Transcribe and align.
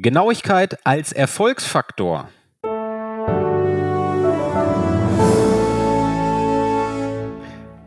Genauigkeit 0.00 0.78
als 0.86 1.10
Erfolgsfaktor. 1.10 2.28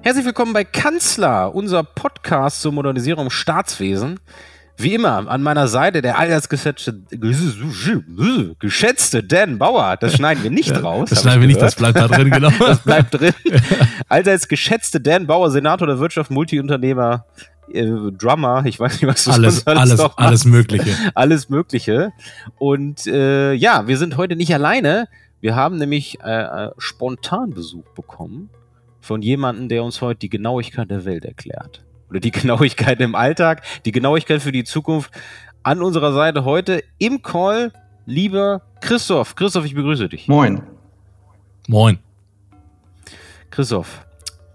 Herzlich 0.02 0.26
willkommen 0.26 0.52
bei 0.52 0.66
Kanzler, 0.66 1.56
unser 1.56 1.84
Podcast 1.84 2.60
zur 2.60 2.74
Modernisierung 2.74 3.28
im 3.28 3.30
Staatswesen. 3.30 4.20
Wie 4.76 4.94
immer 4.94 5.26
an 5.30 5.42
meiner 5.42 5.70
Seite 5.70 6.02
der 6.02 6.20
allgeschätzte 6.20 7.02
geschätzte 8.60 9.24
Dan 9.24 9.58
Bauer. 9.58 9.96
Das 9.96 10.16
schneiden 10.16 10.44
wir 10.44 10.52
nicht 10.52 10.84
raus. 10.84 11.12
Das 11.12 11.22
schneiden 11.22 11.40
wir 11.40 11.48
nicht, 11.48 11.62
das 11.62 11.76
bleibt 11.76 11.98
da 11.98 12.10
drin, 12.10 12.30
genau. 12.30 12.50
das 12.60 12.80
bleibt 12.80 13.14
drin. 13.14 13.34
Allseits 14.10 14.50
geschätzte 14.50 15.00
Dan 15.00 15.28
Bauer, 15.28 15.50
Senator 15.50 15.88
der 15.88 16.00
Wirtschaft, 16.00 16.30
Multiunternehmer, 16.30 17.26
äh, 17.76 18.12
Drummer, 18.12 18.66
ich 18.66 18.80
weiß 18.80 19.02
nicht, 19.02 19.08
was 19.08 19.24
du 19.24 19.32
alles, 19.32 19.66
alles, 19.68 20.00
alles, 20.00 20.18
alles 20.18 20.46
Mögliche. 20.46 20.96
alles 21.16 21.50
Mögliche. 21.50 22.12
Und 22.58 23.08
äh, 23.08 23.54
ja, 23.54 23.88
wir 23.88 23.98
sind 23.98 24.18
heute 24.18 24.36
nicht 24.36 24.54
alleine. 24.54 25.08
Wir 25.40 25.56
haben 25.56 25.78
nämlich 25.78 26.20
äh, 26.24 26.66
äh, 26.66 26.72
spontan 26.78 27.52
Besuch 27.52 27.86
bekommen 27.96 28.50
von 29.00 29.22
jemandem, 29.22 29.70
der 29.70 29.84
uns 29.84 30.02
heute 30.02 30.20
die 30.20 30.30
Genauigkeit 30.30 30.90
der 30.90 31.06
Welt 31.06 31.26
erklärt. 31.26 31.84
Oder 32.10 32.20
die 32.20 32.32
Genauigkeit 32.32 33.02
im 33.02 33.16
Alltag, 33.16 33.64
die 33.86 33.92
Genauigkeit 33.92 34.42
für 34.42 34.52
die 34.52 34.64
Zukunft. 34.64 35.12
An 35.64 35.82
unserer 35.82 36.14
Seite 36.14 36.44
heute 36.44 36.84
im 36.98 37.22
Call, 37.22 37.72
lieber 38.06 38.62
Christoph. 38.82 39.36
Christoph, 39.36 39.66
ich 39.66 39.76
begrüße 39.76 40.10
dich. 40.10 40.28
Moin. 40.28 40.64
Moin. 41.68 42.00
Christoph, 43.52 44.06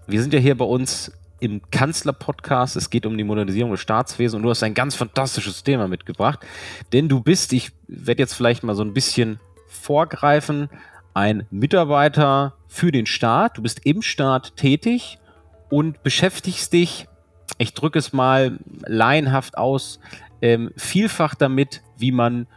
wir 0.07 0.21
sind 0.21 0.33
ja 0.33 0.39
hier 0.39 0.57
bei 0.57 0.65
uns 0.65 1.11
im 1.39 1.61
Kanzler-Podcast. 1.71 2.75
Es 2.75 2.89
geht 2.89 3.05
um 3.05 3.17
die 3.17 3.23
Modernisierung 3.23 3.71
des 3.71 3.81
Staatswesens 3.81 4.35
und 4.37 4.43
du 4.43 4.49
hast 4.49 4.63
ein 4.63 4.73
ganz 4.73 4.95
fantastisches 4.95 5.63
Thema 5.63 5.87
mitgebracht. 5.87 6.39
Denn 6.93 7.09
du 7.09 7.21
bist, 7.21 7.53
ich 7.53 7.71
werde 7.87 8.21
jetzt 8.21 8.33
vielleicht 8.33 8.63
mal 8.63 8.75
so 8.75 8.83
ein 8.83 8.93
bisschen 8.93 9.39
vorgreifen, 9.67 10.69
ein 11.13 11.45
Mitarbeiter 11.49 12.55
für 12.67 12.91
den 12.91 13.05
Staat. 13.05 13.57
Du 13.57 13.61
bist 13.61 13.85
im 13.85 14.01
Staat 14.01 14.55
tätig 14.55 15.19
und 15.69 16.03
beschäftigst 16.03 16.73
dich, 16.73 17.07
ich 17.57 17.73
drücke 17.73 17.99
es 17.99 18.13
mal 18.13 18.59
laienhaft 18.85 19.57
aus, 19.57 19.99
ähm, 20.41 20.71
vielfach 20.75 21.35
damit, 21.35 21.81
wie 21.97 22.11
man 22.11 22.47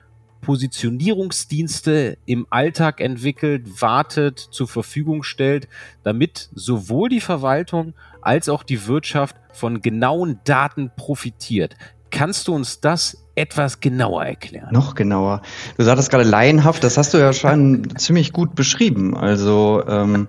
Positionierungsdienste 0.40 2.18
im 2.26 2.46
Alltag 2.50 3.00
entwickelt, 3.00 3.80
wartet, 3.80 4.38
zur 4.38 4.68
Verfügung 4.68 5.22
stellt, 5.22 5.68
damit 6.02 6.48
sowohl 6.54 7.08
die 7.08 7.20
Verwaltung 7.20 7.94
als 8.22 8.48
auch 8.48 8.62
die 8.62 8.86
Wirtschaft 8.86 9.36
von 9.52 9.80
genauen 9.80 10.40
Daten 10.44 10.90
profitiert. 10.96 11.76
Kannst 12.10 12.48
du 12.48 12.54
uns 12.54 12.80
das 12.80 13.24
etwas 13.34 13.80
genauer 13.80 14.24
erklären? 14.24 14.68
Noch 14.72 14.94
genauer. 14.94 15.42
Du 15.76 15.84
sagtest 15.84 16.10
gerade 16.10 16.24
laienhaft, 16.24 16.82
das 16.82 16.98
hast 16.98 17.14
du 17.14 17.18
ja 17.18 17.32
schon 17.32 17.88
ziemlich 17.96 18.32
gut 18.32 18.54
beschrieben. 18.54 19.16
Also 19.16 19.84
ähm, 19.86 20.28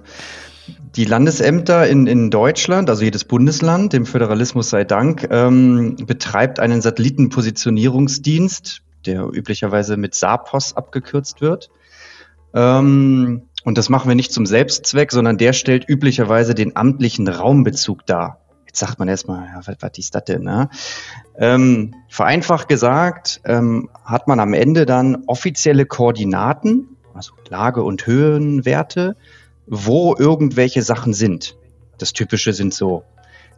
die 0.95 1.05
Landesämter 1.05 1.87
in, 1.87 2.07
in 2.07 2.29
Deutschland, 2.29 2.89
also 2.89 3.03
jedes 3.03 3.23
Bundesland, 3.23 3.93
dem 3.93 4.05
Föderalismus 4.05 4.69
sei 4.69 4.83
Dank, 4.83 5.27
ähm, 5.31 5.95
betreibt 6.05 6.59
einen 6.59 6.81
Satellitenpositionierungsdienst, 6.81 8.81
der 9.05 9.27
üblicherweise 9.31 9.97
mit 9.97 10.15
SAPOS 10.15 10.75
abgekürzt 10.75 11.41
wird. 11.41 11.69
Ähm, 12.53 13.43
und 13.63 13.77
das 13.77 13.89
machen 13.89 14.09
wir 14.09 14.15
nicht 14.15 14.31
zum 14.31 14.45
Selbstzweck, 14.45 15.11
sondern 15.11 15.37
der 15.37 15.53
stellt 15.53 15.87
üblicherweise 15.87 16.55
den 16.55 16.75
amtlichen 16.75 17.27
Raumbezug 17.27 18.05
dar. 18.05 18.39
Jetzt 18.65 18.79
sagt 18.79 18.99
man 18.99 19.07
erstmal, 19.07 19.47
ja, 19.47 19.61
was, 19.65 19.75
was 19.79 19.97
ist 19.97 20.15
das 20.15 20.23
denn? 20.25 20.43
Ne? 20.43 20.69
Ähm, 21.37 21.93
vereinfacht 22.07 22.69
gesagt, 22.69 23.41
ähm, 23.45 23.89
hat 24.03 24.27
man 24.27 24.39
am 24.39 24.53
Ende 24.53 24.85
dann 24.85 25.23
offizielle 25.27 25.85
Koordinaten, 25.85 26.95
also 27.13 27.33
Lage- 27.49 27.83
und 27.83 28.07
Höhenwerte, 28.07 29.17
wo 29.67 30.15
irgendwelche 30.17 30.81
Sachen 30.81 31.13
sind. 31.13 31.57
Das 31.97 32.13
Typische 32.13 32.53
sind 32.53 32.73
so 32.73 33.03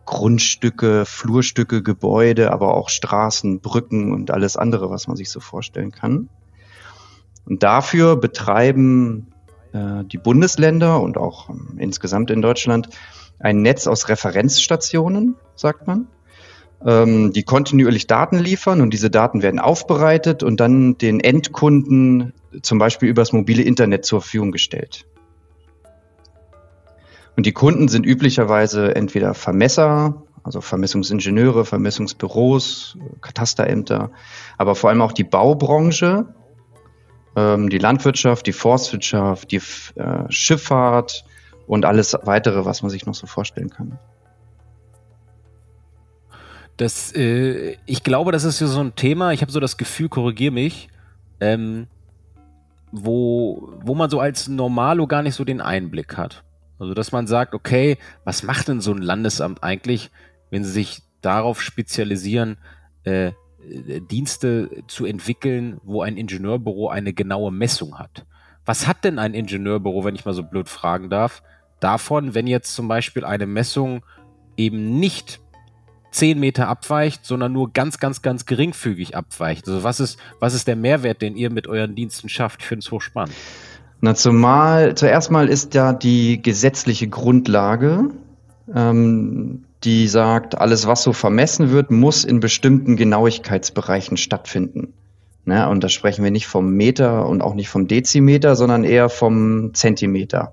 Grundstücke, 0.05 1.05
Flurstücke, 1.05 1.81
Gebäude, 1.81 2.51
aber 2.51 2.73
auch 2.73 2.89
Straßen, 2.89 3.61
Brücken 3.61 4.11
und 4.13 4.31
alles 4.31 4.57
andere, 4.57 4.89
was 4.89 5.07
man 5.07 5.15
sich 5.15 5.29
so 5.29 5.39
vorstellen 5.39 5.91
kann. 5.91 6.29
Und 7.45 7.63
dafür 7.63 8.15
betreiben 8.15 9.33
äh, 9.73 10.03
die 10.05 10.17
Bundesländer 10.17 11.01
und 11.01 11.17
auch 11.17 11.49
ähm, 11.49 11.77
insgesamt 11.77 12.31
in 12.31 12.41
Deutschland 12.41 12.89
ein 13.39 13.61
Netz 13.61 13.87
aus 13.87 14.07
Referenzstationen, 14.09 15.35
sagt 15.55 15.87
man, 15.87 16.07
ähm, 16.85 17.33
die 17.33 17.43
kontinuierlich 17.43 18.07
Daten 18.07 18.39
liefern 18.39 18.81
und 18.81 18.91
diese 18.91 19.09
Daten 19.09 19.41
werden 19.41 19.59
aufbereitet 19.59 20.43
und 20.43 20.59
dann 20.59 20.97
den 20.97 21.19
Endkunden 21.19 22.33
zum 22.61 22.77
Beispiel 22.77 23.09
übers 23.09 23.33
mobile 23.33 23.63
Internet 23.63 24.05
zur 24.05 24.21
Verfügung 24.21 24.51
gestellt. 24.51 25.05
Und 27.35 27.45
die 27.45 27.51
Kunden 27.51 27.87
sind 27.87 28.05
üblicherweise 28.05 28.95
entweder 28.95 29.33
Vermesser, 29.33 30.23
also 30.43 30.61
Vermessungsingenieure, 30.61 31.65
Vermessungsbüros, 31.65 32.97
Katasterämter, 33.21 34.11
aber 34.57 34.75
vor 34.75 34.89
allem 34.89 35.01
auch 35.01 35.13
die 35.13 35.23
Baubranche, 35.23 36.25
ähm, 37.35 37.69
die 37.69 37.77
Landwirtschaft, 37.77 38.45
die 38.45 38.53
Forstwirtschaft, 38.53 39.51
die 39.51 39.61
äh, 39.95 40.25
Schifffahrt 40.29 41.25
und 41.65 41.85
alles 41.85 42.15
weitere, 42.23 42.65
was 42.65 42.81
man 42.81 42.91
sich 42.91 43.05
noch 43.05 43.15
so 43.15 43.25
vorstellen 43.25 43.69
kann. 43.69 43.97
Das, 46.77 47.13
äh, 47.15 47.77
ich 47.85 48.03
glaube, 48.03 48.31
das 48.31 48.43
ist 48.43 48.59
ja 48.59 48.67
so 48.67 48.79
ein 48.79 48.95
Thema, 48.95 49.31
ich 49.31 49.41
habe 49.41 49.51
so 49.51 49.59
das 49.59 49.77
Gefühl, 49.77 50.09
korrigier 50.09 50.51
mich, 50.51 50.89
ähm, 51.39 51.87
wo, 52.91 53.73
wo 53.81 53.95
man 53.95 54.09
so 54.09 54.19
als 54.19 54.47
Normalo 54.47 55.07
gar 55.07 55.23
nicht 55.23 55.35
so 55.35 55.43
den 55.43 55.61
Einblick 55.61 56.17
hat. 56.17 56.43
Also, 56.79 56.93
dass 56.93 57.11
man 57.11 57.27
sagt, 57.27 57.53
okay, 57.53 57.97
was 58.23 58.43
macht 58.43 58.67
denn 58.67 58.81
so 58.81 58.91
ein 58.91 59.01
Landesamt 59.01 59.63
eigentlich, 59.63 60.11
wenn 60.49 60.63
sie 60.63 60.71
sich 60.71 61.01
darauf 61.21 61.61
spezialisieren, 61.61 62.57
äh, 63.03 63.31
Dienste 64.11 64.83
zu 64.87 65.05
entwickeln, 65.05 65.79
wo 65.83 66.01
ein 66.01 66.17
Ingenieurbüro 66.17 66.89
eine 66.89 67.13
genaue 67.13 67.51
Messung 67.51 67.97
hat. 67.97 68.25
Was 68.65 68.87
hat 68.87 69.03
denn 69.03 69.19
ein 69.19 69.33
Ingenieurbüro, 69.33 70.03
wenn 70.03 70.15
ich 70.15 70.25
mal 70.25 70.33
so 70.33 70.43
blöd 70.43 70.69
fragen 70.69 71.09
darf, 71.09 71.43
davon, 71.79 72.33
wenn 72.33 72.47
jetzt 72.47 72.75
zum 72.75 72.87
Beispiel 72.87 73.25
eine 73.25 73.45
Messung 73.45 74.05
eben 74.57 74.99
nicht 74.99 75.39
10 76.11 76.39
Meter 76.39 76.67
abweicht, 76.67 77.25
sondern 77.25 77.53
nur 77.53 77.73
ganz, 77.73 77.99
ganz, 77.99 78.21
ganz 78.21 78.45
geringfügig 78.45 79.15
abweicht? 79.15 79.67
Also 79.67 79.83
was 79.83 79.99
ist, 79.99 80.19
was 80.39 80.53
ist 80.53 80.67
der 80.67 80.75
Mehrwert, 80.75 81.21
den 81.21 81.35
ihr 81.35 81.49
mit 81.49 81.67
euren 81.67 81.95
Diensten 81.95 82.29
schafft? 82.29 82.61
Ich 82.61 82.67
finde 82.67 82.83
es 82.83 82.91
hochspannend. 82.91 83.35
Na, 84.03 84.15
zumal, 84.15 84.95
zuerst 84.95 85.31
mal 85.31 85.47
ist 85.47 85.75
ja 85.75 85.93
die 85.93 86.41
gesetzliche 86.41 87.07
Grundlage, 87.07 88.09
ähm, 88.75 89.63
die 89.85 90.09
sagt, 90.09 90.57
alles, 90.57 90.87
was 90.87 91.03
so 91.03 91.13
vermessen 91.13 91.71
wird, 91.71 91.89
muss 91.89 92.25
in 92.25 92.41
bestimmten 92.41 92.97
Genauigkeitsbereichen 92.97 94.17
stattfinden. 94.17 94.91
Ne? 95.45 95.69
Und 95.69 95.85
da 95.85 95.87
sprechen 95.87 96.21
wir 96.21 96.31
nicht 96.31 96.47
vom 96.47 96.71
Meter 96.71 97.25
und 97.29 97.41
auch 97.41 97.53
nicht 97.53 97.69
vom 97.69 97.87
Dezimeter, 97.87 98.57
sondern 98.57 98.83
eher 98.83 99.07
vom 99.07 99.73
Zentimeter. 99.73 100.51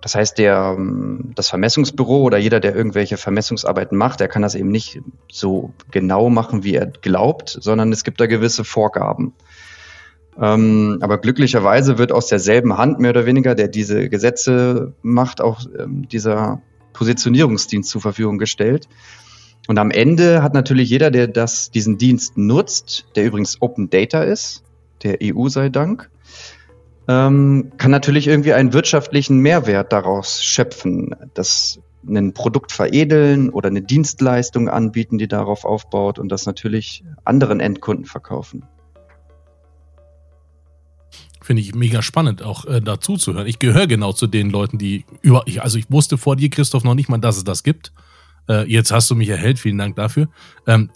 Das 0.00 0.14
heißt, 0.14 0.38
der, 0.38 0.76
ähm, 0.78 1.32
das 1.34 1.50
Vermessungsbüro 1.50 2.22
oder 2.22 2.38
jeder, 2.38 2.60
der 2.60 2.74
irgendwelche 2.74 3.18
Vermessungsarbeiten 3.18 3.98
macht, 3.98 4.20
der 4.20 4.28
kann 4.28 4.40
das 4.40 4.54
eben 4.54 4.70
nicht 4.70 5.02
so 5.30 5.74
genau 5.90 6.30
machen, 6.30 6.64
wie 6.64 6.76
er 6.76 6.86
glaubt, 6.86 7.58
sondern 7.60 7.92
es 7.92 8.04
gibt 8.04 8.22
da 8.22 8.26
gewisse 8.26 8.64
Vorgaben. 8.64 9.34
Ähm, 10.40 10.98
aber 11.02 11.18
glücklicherweise 11.18 11.98
wird 11.98 12.12
aus 12.12 12.28
derselben 12.28 12.78
Hand 12.78 12.98
mehr 12.98 13.10
oder 13.10 13.26
weniger, 13.26 13.54
der 13.54 13.68
diese 13.68 14.08
Gesetze 14.08 14.94
macht, 15.02 15.40
auch 15.40 15.60
ähm, 15.78 16.08
dieser 16.08 16.62
Positionierungsdienst 16.94 17.90
zur 17.90 18.00
Verfügung 18.00 18.38
gestellt. 18.38 18.88
Und 19.68 19.78
am 19.78 19.90
Ende 19.90 20.42
hat 20.42 20.54
natürlich 20.54 20.88
jeder, 20.88 21.10
der 21.10 21.28
das, 21.28 21.70
diesen 21.70 21.98
Dienst 21.98 22.38
nutzt, 22.38 23.04
der 23.16 23.26
übrigens 23.26 23.60
Open 23.60 23.90
Data 23.90 24.22
ist, 24.22 24.64
der 25.02 25.18
EU 25.22 25.48
sei 25.48 25.68
Dank, 25.68 26.10
ähm, 27.06 27.72
kann 27.76 27.90
natürlich 27.90 28.26
irgendwie 28.26 28.54
einen 28.54 28.72
wirtschaftlichen 28.72 29.38
Mehrwert 29.38 29.92
daraus 29.92 30.42
schöpfen, 30.42 31.14
das 31.34 31.80
ein 32.08 32.32
Produkt 32.32 32.72
veredeln 32.72 33.50
oder 33.50 33.68
eine 33.68 33.82
Dienstleistung 33.82 34.70
anbieten, 34.70 35.18
die 35.18 35.28
darauf 35.28 35.66
aufbaut 35.66 36.18
und 36.18 36.30
das 36.30 36.46
natürlich 36.46 37.04
anderen 37.24 37.60
Endkunden 37.60 38.06
verkaufen. 38.06 38.64
Finde 41.50 41.62
ich 41.62 41.74
mega 41.74 42.00
spannend, 42.00 42.44
auch 42.44 42.64
äh, 42.66 42.80
dazu 42.80 43.16
zu 43.16 43.34
hören. 43.34 43.48
Ich 43.48 43.58
gehöre 43.58 43.88
genau 43.88 44.12
zu 44.12 44.28
den 44.28 44.50
Leuten, 44.50 44.78
die 44.78 45.04
über. 45.20 45.42
Ich, 45.46 45.60
also 45.60 45.78
ich 45.78 45.90
wusste 45.90 46.16
vor 46.16 46.36
dir, 46.36 46.48
Christoph, 46.48 46.84
noch 46.84 46.94
nicht 46.94 47.08
mal, 47.08 47.18
dass 47.18 47.38
es 47.38 47.42
das 47.42 47.64
gibt. 47.64 47.92
Äh, 48.48 48.70
jetzt 48.70 48.92
hast 48.92 49.10
du 49.10 49.16
mich 49.16 49.28
erhellt, 49.28 49.58
vielen 49.58 49.76
Dank 49.76 49.96
dafür. 49.96 50.28
Ähm, 50.68 50.90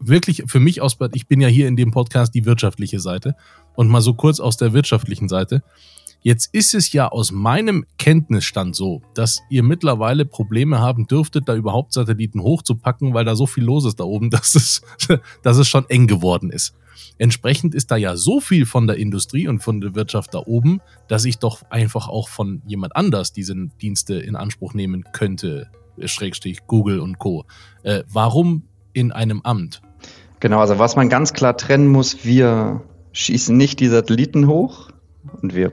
wirklich 0.00 0.42
für 0.48 0.58
mich 0.58 0.82
aus, 0.82 0.98
ich 1.12 1.28
bin 1.28 1.40
ja 1.40 1.46
hier 1.46 1.68
in 1.68 1.76
dem 1.76 1.92
Podcast 1.92 2.34
die 2.34 2.44
wirtschaftliche 2.44 2.98
Seite. 2.98 3.36
Und 3.76 3.86
mal 3.86 4.00
so 4.00 4.14
kurz 4.14 4.40
aus 4.40 4.56
der 4.56 4.72
wirtschaftlichen 4.72 5.28
Seite. 5.28 5.62
Jetzt 6.22 6.52
ist 6.52 6.74
es 6.74 6.92
ja 6.92 7.06
aus 7.06 7.30
meinem 7.30 7.86
Kenntnisstand 7.96 8.74
so, 8.74 9.02
dass 9.14 9.42
ihr 9.48 9.62
mittlerweile 9.62 10.24
Probleme 10.24 10.80
haben 10.80 11.06
dürftet, 11.06 11.48
da 11.48 11.54
überhaupt 11.54 11.92
Satelliten 11.92 12.42
hochzupacken, 12.42 13.14
weil 13.14 13.24
da 13.24 13.36
so 13.36 13.46
viel 13.46 13.62
los 13.62 13.84
ist 13.84 14.00
da 14.00 14.04
oben, 14.04 14.28
dass 14.30 14.56
es, 14.56 14.82
dass 15.44 15.56
es 15.56 15.68
schon 15.68 15.88
eng 15.88 16.08
geworden 16.08 16.50
ist. 16.50 16.74
Entsprechend 17.18 17.74
ist 17.74 17.90
da 17.90 17.96
ja 17.96 18.16
so 18.16 18.40
viel 18.40 18.66
von 18.66 18.86
der 18.86 18.96
Industrie 18.96 19.48
und 19.48 19.60
von 19.60 19.80
der 19.80 19.94
Wirtschaft 19.94 20.34
da 20.34 20.42
oben, 20.44 20.80
dass 21.08 21.24
ich 21.24 21.38
doch 21.38 21.62
einfach 21.70 22.08
auch 22.08 22.28
von 22.28 22.62
jemand 22.66 22.96
anders 22.96 23.32
diese 23.32 23.54
Dienste 23.80 24.14
in 24.14 24.36
Anspruch 24.36 24.74
nehmen 24.74 25.04
könnte, 25.12 25.68
Schrägstrich 26.04 26.66
Google 26.66 27.00
und 27.00 27.18
Co. 27.18 27.44
Äh, 27.82 28.04
warum 28.08 28.64
in 28.92 29.12
einem 29.12 29.42
Amt? 29.42 29.82
Genau, 30.40 30.60
also 30.60 30.78
was 30.78 30.96
man 30.96 31.08
ganz 31.08 31.32
klar 31.32 31.56
trennen 31.56 31.88
muss, 31.88 32.24
wir 32.24 32.82
schießen 33.12 33.56
nicht 33.56 33.80
die 33.80 33.88
Satelliten 33.88 34.46
hoch 34.46 34.90
und 35.42 35.54
wir 35.54 35.72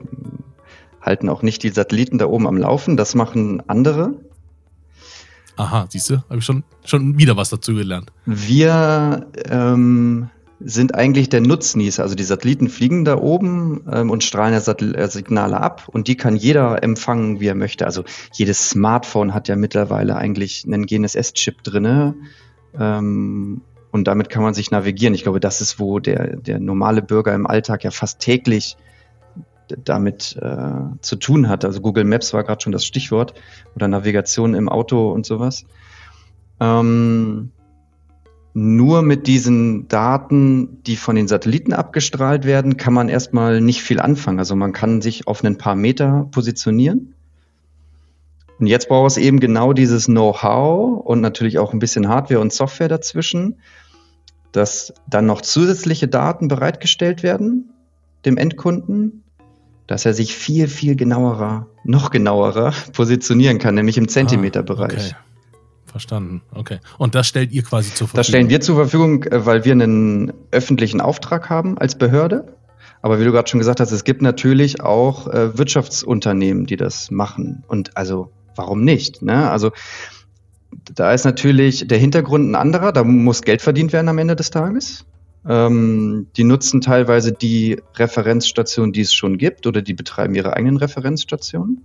halten 1.00 1.28
auch 1.28 1.42
nicht 1.42 1.62
die 1.62 1.70
Satelliten 1.70 2.18
da 2.18 2.26
oben 2.26 2.46
am 2.46 2.56
Laufen, 2.56 2.96
das 2.96 3.14
machen 3.14 3.62
andere. 3.68 4.14
Aha, 5.56 5.86
siehst 5.88 6.10
du, 6.10 6.18
habe 6.28 6.38
ich 6.38 6.44
schon, 6.44 6.62
schon 6.84 7.18
wieder 7.18 7.36
was 7.36 7.50
dazu 7.50 7.74
gelernt. 7.74 8.12
Wir 8.26 9.26
ähm, 9.46 10.30
sind 10.60 10.94
eigentlich 10.94 11.28
der 11.28 11.40
Nutznießer. 11.40 12.02
Also 12.02 12.14
die 12.14 12.24
Satelliten 12.24 12.68
fliegen 12.68 13.04
da 13.04 13.16
oben 13.16 13.84
ähm, 13.90 14.10
und 14.10 14.24
strahlen 14.24 14.52
ja 14.52 14.60
Satel 14.60 14.94
äh, 14.94 15.08
Signale 15.08 15.60
ab 15.60 15.88
und 15.88 16.08
die 16.08 16.16
kann 16.16 16.36
jeder 16.36 16.82
empfangen, 16.82 17.40
wie 17.40 17.46
er 17.46 17.54
möchte. 17.54 17.86
Also 17.86 18.04
jedes 18.32 18.70
Smartphone 18.70 19.34
hat 19.34 19.48
ja 19.48 19.56
mittlerweile 19.56 20.16
eigentlich 20.16 20.64
einen 20.66 20.86
GNSS-Chip 20.86 21.62
drinne 21.62 22.14
ähm, 22.78 23.62
und 23.90 24.08
damit 24.08 24.30
kann 24.30 24.42
man 24.42 24.54
sich 24.54 24.70
navigieren. 24.70 25.14
Ich 25.14 25.22
glaube, 25.22 25.40
das 25.40 25.60
ist, 25.60 25.78
wo 25.78 26.00
der, 26.00 26.36
der 26.36 26.58
normale 26.58 27.02
Bürger 27.02 27.34
im 27.34 27.46
Alltag 27.46 27.84
ja 27.84 27.90
fast 27.90 28.20
täglich 28.20 28.76
damit 29.84 30.36
äh, 30.40 30.98
zu 31.00 31.16
tun 31.16 31.48
hat. 31.48 31.64
Also 31.64 31.80
Google 31.80 32.04
Maps 32.04 32.32
war 32.32 32.42
gerade 32.42 32.62
schon 32.62 32.72
das 32.72 32.84
Stichwort 32.84 33.34
oder 33.74 33.86
Navigation 33.86 34.54
im 34.54 34.68
Auto 34.68 35.10
und 35.12 35.26
sowas. 35.26 35.66
Ähm, 36.60 37.52
nur 38.58 39.02
mit 39.02 39.28
diesen 39.28 39.86
Daten, 39.86 40.82
die 40.82 40.96
von 40.96 41.14
den 41.14 41.28
Satelliten 41.28 41.72
abgestrahlt 41.72 42.44
werden, 42.44 42.76
kann 42.76 42.92
man 42.92 43.08
erstmal 43.08 43.60
nicht 43.60 43.82
viel 43.82 44.00
anfangen. 44.00 44.40
Also 44.40 44.56
man 44.56 44.72
kann 44.72 45.00
sich 45.00 45.28
auf 45.28 45.44
ein 45.44 45.58
paar 45.58 45.76
Meter 45.76 46.26
positionieren. 46.32 47.14
Und 48.58 48.66
jetzt 48.66 48.88
braucht 48.88 49.12
es 49.12 49.16
eben 49.16 49.38
genau 49.38 49.72
dieses 49.72 50.06
Know-how 50.06 51.06
und 51.06 51.20
natürlich 51.20 51.60
auch 51.60 51.72
ein 51.72 51.78
bisschen 51.78 52.08
Hardware 52.08 52.40
und 52.40 52.52
Software 52.52 52.88
dazwischen, 52.88 53.58
dass 54.50 54.92
dann 55.08 55.26
noch 55.26 55.40
zusätzliche 55.40 56.08
Daten 56.08 56.48
bereitgestellt 56.48 57.22
werden 57.22 57.70
dem 58.24 58.36
Endkunden, 58.36 59.22
dass 59.86 60.04
er 60.04 60.14
sich 60.14 60.34
viel, 60.34 60.66
viel 60.66 60.96
genauerer, 60.96 61.68
noch 61.84 62.10
genauerer 62.10 62.72
positionieren 62.92 63.58
kann, 63.58 63.76
nämlich 63.76 63.98
im 63.98 64.08
Zentimeterbereich. 64.08 65.14
Ah, 65.14 65.16
okay. 65.18 65.27
Verstanden, 65.98 66.42
okay. 66.54 66.78
Und 66.96 67.16
das 67.16 67.26
stellt 67.26 67.50
ihr 67.50 67.64
quasi 67.64 67.88
zur 67.88 68.06
Verfügung? 68.06 68.16
Das 68.20 68.28
stellen 68.28 68.48
wir 68.48 68.60
zur 68.60 68.76
Verfügung, 68.76 69.24
äh, 69.24 69.44
weil 69.44 69.64
wir 69.64 69.72
einen 69.72 70.32
öffentlichen 70.52 71.00
Auftrag 71.00 71.50
haben 71.50 71.76
als 71.76 71.98
Behörde. 71.98 72.54
Aber 73.02 73.18
wie 73.18 73.24
du 73.24 73.32
gerade 73.32 73.50
schon 73.50 73.58
gesagt 73.58 73.80
hast, 73.80 73.90
es 73.90 74.04
gibt 74.04 74.22
natürlich 74.22 74.80
auch 74.80 75.26
äh, 75.26 75.58
Wirtschaftsunternehmen, 75.58 76.66
die 76.66 76.76
das 76.76 77.10
machen. 77.10 77.64
Und 77.66 77.96
also, 77.96 78.30
warum 78.54 78.82
nicht? 78.82 79.22
Ne? 79.22 79.50
Also, 79.50 79.72
da 80.94 81.12
ist 81.12 81.24
natürlich 81.24 81.88
der 81.88 81.98
Hintergrund 81.98 82.48
ein 82.48 82.54
anderer. 82.54 82.92
Da 82.92 83.02
muss 83.02 83.42
Geld 83.42 83.60
verdient 83.60 83.92
werden 83.92 84.08
am 84.08 84.18
Ende 84.18 84.36
des 84.36 84.50
Tages. 84.50 85.04
Ähm, 85.48 86.28
die 86.36 86.44
nutzen 86.44 86.80
teilweise 86.80 87.32
die 87.32 87.82
Referenzstationen, 87.96 88.92
die 88.92 89.00
es 89.00 89.12
schon 89.12 89.36
gibt, 89.36 89.66
oder 89.66 89.82
die 89.82 89.94
betreiben 89.94 90.36
ihre 90.36 90.54
eigenen 90.54 90.76
Referenzstationen 90.76 91.82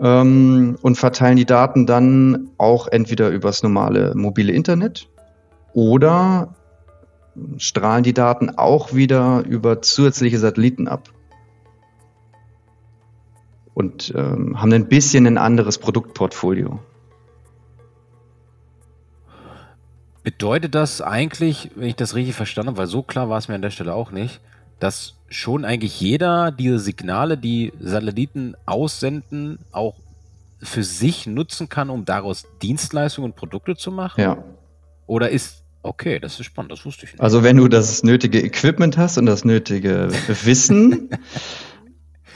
ähm, 0.00 0.78
und 0.82 0.96
verteilen 0.96 1.36
die 1.36 1.46
Daten 1.46 1.86
dann 1.86 2.50
auch 2.58 2.88
entweder 2.88 3.28
übers 3.28 3.62
normale 3.62 4.14
mobile 4.14 4.52
Internet 4.52 5.08
oder 5.72 6.54
strahlen 7.58 8.02
die 8.02 8.14
Daten 8.14 8.50
auch 8.50 8.94
wieder 8.94 9.44
über 9.46 9.82
zusätzliche 9.82 10.38
Satelliten 10.38 10.88
ab. 10.88 11.10
Und 13.74 14.12
ähm, 14.16 14.60
haben 14.60 14.72
ein 14.72 14.88
bisschen 14.88 15.26
ein 15.26 15.38
anderes 15.38 15.78
Produktportfolio. 15.78 16.80
Bedeutet 20.22 20.74
das 20.74 21.00
eigentlich, 21.00 21.70
wenn 21.76 21.88
ich 21.88 21.96
das 21.96 22.14
richtig 22.14 22.34
verstanden 22.34 22.70
habe, 22.70 22.78
weil 22.78 22.86
so 22.88 23.02
klar 23.02 23.30
war 23.30 23.38
es 23.38 23.48
mir 23.48 23.54
an 23.54 23.62
der 23.62 23.70
Stelle 23.70 23.94
auch 23.94 24.10
nicht, 24.10 24.40
dass 24.80 25.14
schon 25.28 25.64
eigentlich 25.64 26.00
jeder 26.00 26.50
diese 26.50 26.78
Signale, 26.78 27.38
die 27.38 27.72
Satelliten 27.80 28.56
aussenden, 28.66 29.58
auch 29.70 29.94
für 30.62 30.82
sich 30.82 31.26
nutzen 31.26 31.68
kann, 31.68 31.90
um 31.90 32.04
daraus 32.04 32.46
Dienstleistungen 32.62 33.30
und 33.30 33.36
Produkte 33.36 33.76
zu 33.76 33.92
machen? 33.92 34.20
Ja. 34.20 34.44
Oder 35.06 35.30
ist, 35.30 35.62
okay, 35.82 36.18
das 36.18 36.38
ist 36.38 36.46
spannend, 36.46 36.72
das 36.72 36.84
wusste 36.84 37.06
ich 37.06 37.12
nicht. 37.12 37.20
Also 37.20 37.42
wenn 37.42 37.56
du 37.56 37.68
das 37.68 38.02
nötige 38.02 38.40
Equipment 38.40 38.98
hast 38.98 39.18
und 39.18 39.26
das 39.26 39.44
nötige 39.44 40.08
Wissen, 40.44 41.10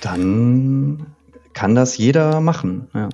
dann 0.01 1.07
kann 1.53 1.75
das 1.75 1.99
jeder 1.99 2.41
machen, 2.41 2.89
ja. 2.95 3.09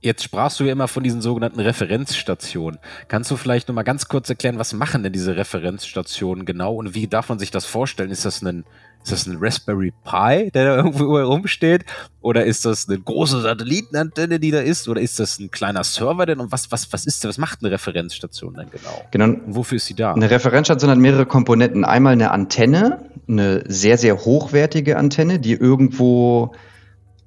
Jetzt 0.00 0.22
sprachst 0.22 0.60
du 0.60 0.64
ja 0.64 0.72
immer 0.72 0.88
von 0.88 1.02
diesen 1.02 1.20
sogenannten 1.20 1.60
Referenzstationen. 1.60 2.78
Kannst 3.08 3.30
du 3.30 3.36
vielleicht 3.36 3.68
noch 3.68 3.74
mal 3.74 3.82
ganz 3.82 4.08
kurz 4.08 4.28
erklären, 4.28 4.58
was 4.58 4.72
machen 4.72 5.02
denn 5.02 5.12
diese 5.12 5.36
Referenzstationen 5.36 6.44
genau 6.44 6.74
und 6.74 6.94
wie 6.94 7.06
darf 7.06 7.28
man 7.28 7.38
sich 7.38 7.50
das 7.50 7.64
vorstellen? 7.64 8.10
Ist 8.10 8.24
das 8.24 8.42
ein, 8.42 8.64
ist 9.02 9.12
das 9.12 9.26
ein 9.26 9.38
Raspberry 9.40 9.92
Pi, 10.04 10.50
der 10.50 10.64
da 10.64 10.76
irgendwo 10.76 11.16
rumsteht? 11.20 11.84
Oder 12.20 12.44
ist 12.44 12.64
das 12.64 12.88
eine 12.88 12.98
große 12.98 13.40
Satellitenantenne, 13.40 14.40
die 14.40 14.50
da 14.50 14.60
ist? 14.60 14.88
Oder 14.88 15.00
ist 15.00 15.18
das 15.18 15.38
ein 15.38 15.50
kleiner 15.50 15.84
Server 15.84 16.26
denn? 16.26 16.40
Und 16.40 16.52
was, 16.52 16.70
was, 16.70 16.92
was 16.92 17.06
ist 17.06 17.24
was 17.24 17.38
macht 17.38 17.60
eine 17.62 17.70
Referenzstation 17.70 18.54
denn 18.54 18.70
genau? 18.70 19.06
Genau. 19.10 19.24
Und 19.24 19.54
wofür 19.54 19.76
ist 19.76 19.86
sie 19.86 19.94
da? 19.94 20.14
Eine 20.14 20.30
Referenzstation 20.30 20.90
hat 20.90 20.98
mehrere 20.98 21.26
Komponenten. 21.26 21.84
Einmal 21.84 22.12
eine 22.12 22.32
Antenne, 22.32 23.10
eine 23.28 23.64
sehr, 23.66 23.98
sehr 23.98 24.24
hochwertige 24.24 24.96
Antenne, 24.96 25.38
die 25.38 25.52
irgendwo 25.52 26.52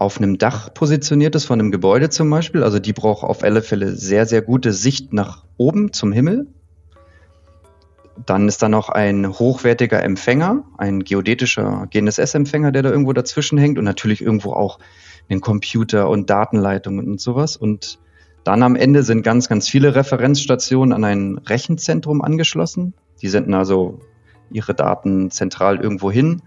auf 0.01 0.17
einem 0.17 0.39
Dach 0.39 0.73
positioniert 0.73 1.35
ist, 1.35 1.45
von 1.45 1.59
einem 1.59 1.71
Gebäude 1.71 2.09
zum 2.09 2.27
Beispiel. 2.27 2.63
Also 2.63 2.79
die 2.79 2.91
braucht 2.91 3.23
auf 3.23 3.43
alle 3.43 3.61
Fälle 3.61 3.95
sehr, 3.95 4.25
sehr 4.25 4.41
gute 4.41 4.73
Sicht 4.73 5.13
nach 5.13 5.45
oben 5.57 5.93
zum 5.93 6.11
Himmel. 6.11 6.47
Dann 8.25 8.47
ist 8.47 8.63
da 8.63 8.67
noch 8.67 8.89
ein 8.89 9.29
hochwertiger 9.29 10.01
Empfänger, 10.01 10.63
ein 10.79 11.03
geodätischer 11.03 11.87
GNSS-Empfänger, 11.91 12.71
der 12.71 12.81
da 12.81 12.89
irgendwo 12.89 13.13
dazwischen 13.13 13.59
hängt 13.59 13.77
und 13.77 13.85
natürlich 13.85 14.23
irgendwo 14.23 14.53
auch 14.53 14.79
ein 15.29 15.39
Computer 15.39 16.09
und 16.09 16.31
Datenleitungen 16.31 17.07
und 17.07 17.21
sowas. 17.21 17.55
Und 17.55 17.99
dann 18.43 18.63
am 18.63 18.75
Ende 18.75 19.03
sind 19.03 19.21
ganz, 19.21 19.49
ganz 19.49 19.69
viele 19.69 19.93
Referenzstationen 19.93 20.93
an 20.93 21.03
ein 21.03 21.37
Rechenzentrum 21.37 22.23
angeschlossen. 22.23 22.95
Die 23.21 23.27
senden 23.27 23.53
also 23.53 23.99
ihre 24.51 24.73
Daten 24.73 25.29
zentral 25.29 25.79
irgendwo 25.79 26.11
hin. 26.11 26.41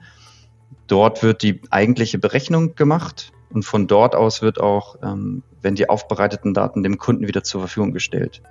Dort 0.88 1.22
wird 1.22 1.44
die 1.44 1.60
eigentliche 1.70 2.18
Berechnung 2.18 2.74
gemacht 2.74 3.32
und 3.54 3.64
von 3.64 3.86
dort 3.86 4.16
aus 4.16 4.42
wird 4.42 4.60
auch, 4.60 4.96
ähm, 5.02 5.44
wenn 5.62 5.76
die 5.76 5.88
aufbereiteten 5.88 6.54
Daten 6.54 6.82
dem 6.82 6.98
Kunden 6.98 7.28
wieder 7.28 7.44
zur 7.44 7.60
Verfügung 7.60 7.92
gestellt. 7.92 8.42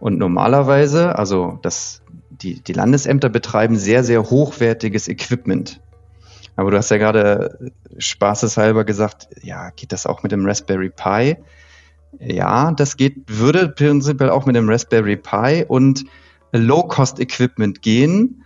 Und 0.00 0.18
normalerweise, 0.18 1.16
also 1.16 1.58
das, 1.62 2.02
die, 2.30 2.60
die 2.60 2.72
Landesämter 2.72 3.28
betreiben 3.28 3.76
sehr, 3.76 4.02
sehr 4.02 4.24
hochwertiges 4.24 5.06
Equipment. 5.08 5.80
Aber 6.56 6.72
du 6.72 6.76
hast 6.76 6.90
ja 6.90 6.96
gerade 6.96 7.72
spaßeshalber 7.96 8.84
gesagt, 8.84 9.28
ja, 9.42 9.70
geht 9.70 9.92
das 9.92 10.06
auch 10.06 10.22
mit 10.24 10.32
dem 10.32 10.44
Raspberry 10.44 10.90
Pi? 10.90 11.36
Ja, 12.18 12.72
das 12.72 12.96
geht, 12.96 13.16
würde 13.26 13.68
prinzipiell 13.68 14.30
auch 14.30 14.46
mit 14.46 14.56
dem 14.56 14.68
Raspberry 14.68 15.16
Pi 15.16 15.64
und 15.66 16.04
Low-Cost-Equipment 16.52 17.82
gehen. 17.82 18.42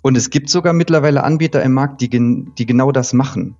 Und 0.00 0.16
es 0.16 0.30
gibt 0.30 0.48
sogar 0.48 0.72
mittlerweile 0.72 1.22
Anbieter 1.22 1.62
im 1.62 1.72
Markt, 1.74 2.00
die, 2.00 2.08
die 2.08 2.66
genau 2.66 2.92
das 2.92 3.12
machen. 3.12 3.56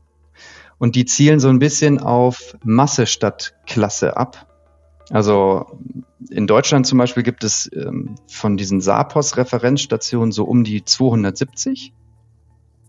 Und 0.81 0.97
die 0.97 1.05
zielen 1.05 1.41
so 1.41 1.49
ein 1.49 1.59
bisschen 1.59 2.01
auf 2.01 2.57
Masse 2.65 3.07
statt 3.07 3.53
Klasse 3.67 4.17
ab. 4.17 4.47
Also 5.11 5.67
in 6.31 6.47
Deutschland 6.47 6.87
zum 6.87 6.97
Beispiel 6.97 7.23
gibt 7.23 7.45
es 7.45 7.71
ähm, 7.75 8.15
von 8.27 8.57
diesen 8.57 8.81
Sapos-Referenzstationen 8.81 10.33
so 10.33 10.45
um 10.45 10.65
die 10.65 10.83
270 10.83 11.93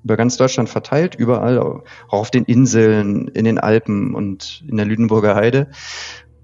über 0.06 0.16
ganz 0.16 0.38
Deutschland 0.38 0.70
verteilt, 0.70 1.16
überall, 1.16 1.60
auch 1.60 1.84
auf 2.08 2.32
den 2.32 2.46
Inseln, 2.46 3.28
in 3.28 3.44
den 3.44 3.60
Alpen 3.60 4.16
und 4.16 4.64
in 4.68 4.78
der 4.78 4.86
Lüneburger 4.86 5.36
Heide. 5.36 5.68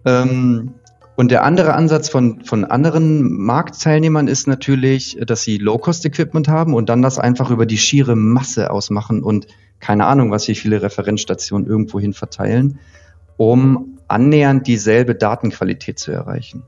Ähm, 0.03 0.73
und 1.15 1.31
der 1.31 1.45
andere 1.45 1.73
Ansatz 1.75 2.09
von, 2.09 2.43
von 2.43 2.65
anderen 2.65 3.31
Marktteilnehmern 3.41 4.27
ist 4.27 4.47
natürlich, 4.47 5.17
dass 5.25 5.43
sie 5.43 5.57
Low-Cost-Equipment 5.57 6.49
haben 6.49 6.73
und 6.73 6.89
dann 6.89 7.01
das 7.01 7.17
einfach 7.17 7.51
über 7.51 7.65
die 7.65 7.77
schiere 7.77 8.17
Masse 8.17 8.69
ausmachen 8.69 9.23
und 9.23 9.47
keine 9.79 10.05
Ahnung, 10.05 10.31
was 10.31 10.48
wie 10.48 10.55
viele 10.55 10.81
Referenzstationen 10.81 11.67
irgendwohin 11.67 12.13
verteilen, 12.13 12.79
um 13.38 13.98
annähernd 14.07 14.67
dieselbe 14.67 15.15
Datenqualität 15.15 16.00
zu 16.00 16.12
erreichen. 16.12 16.63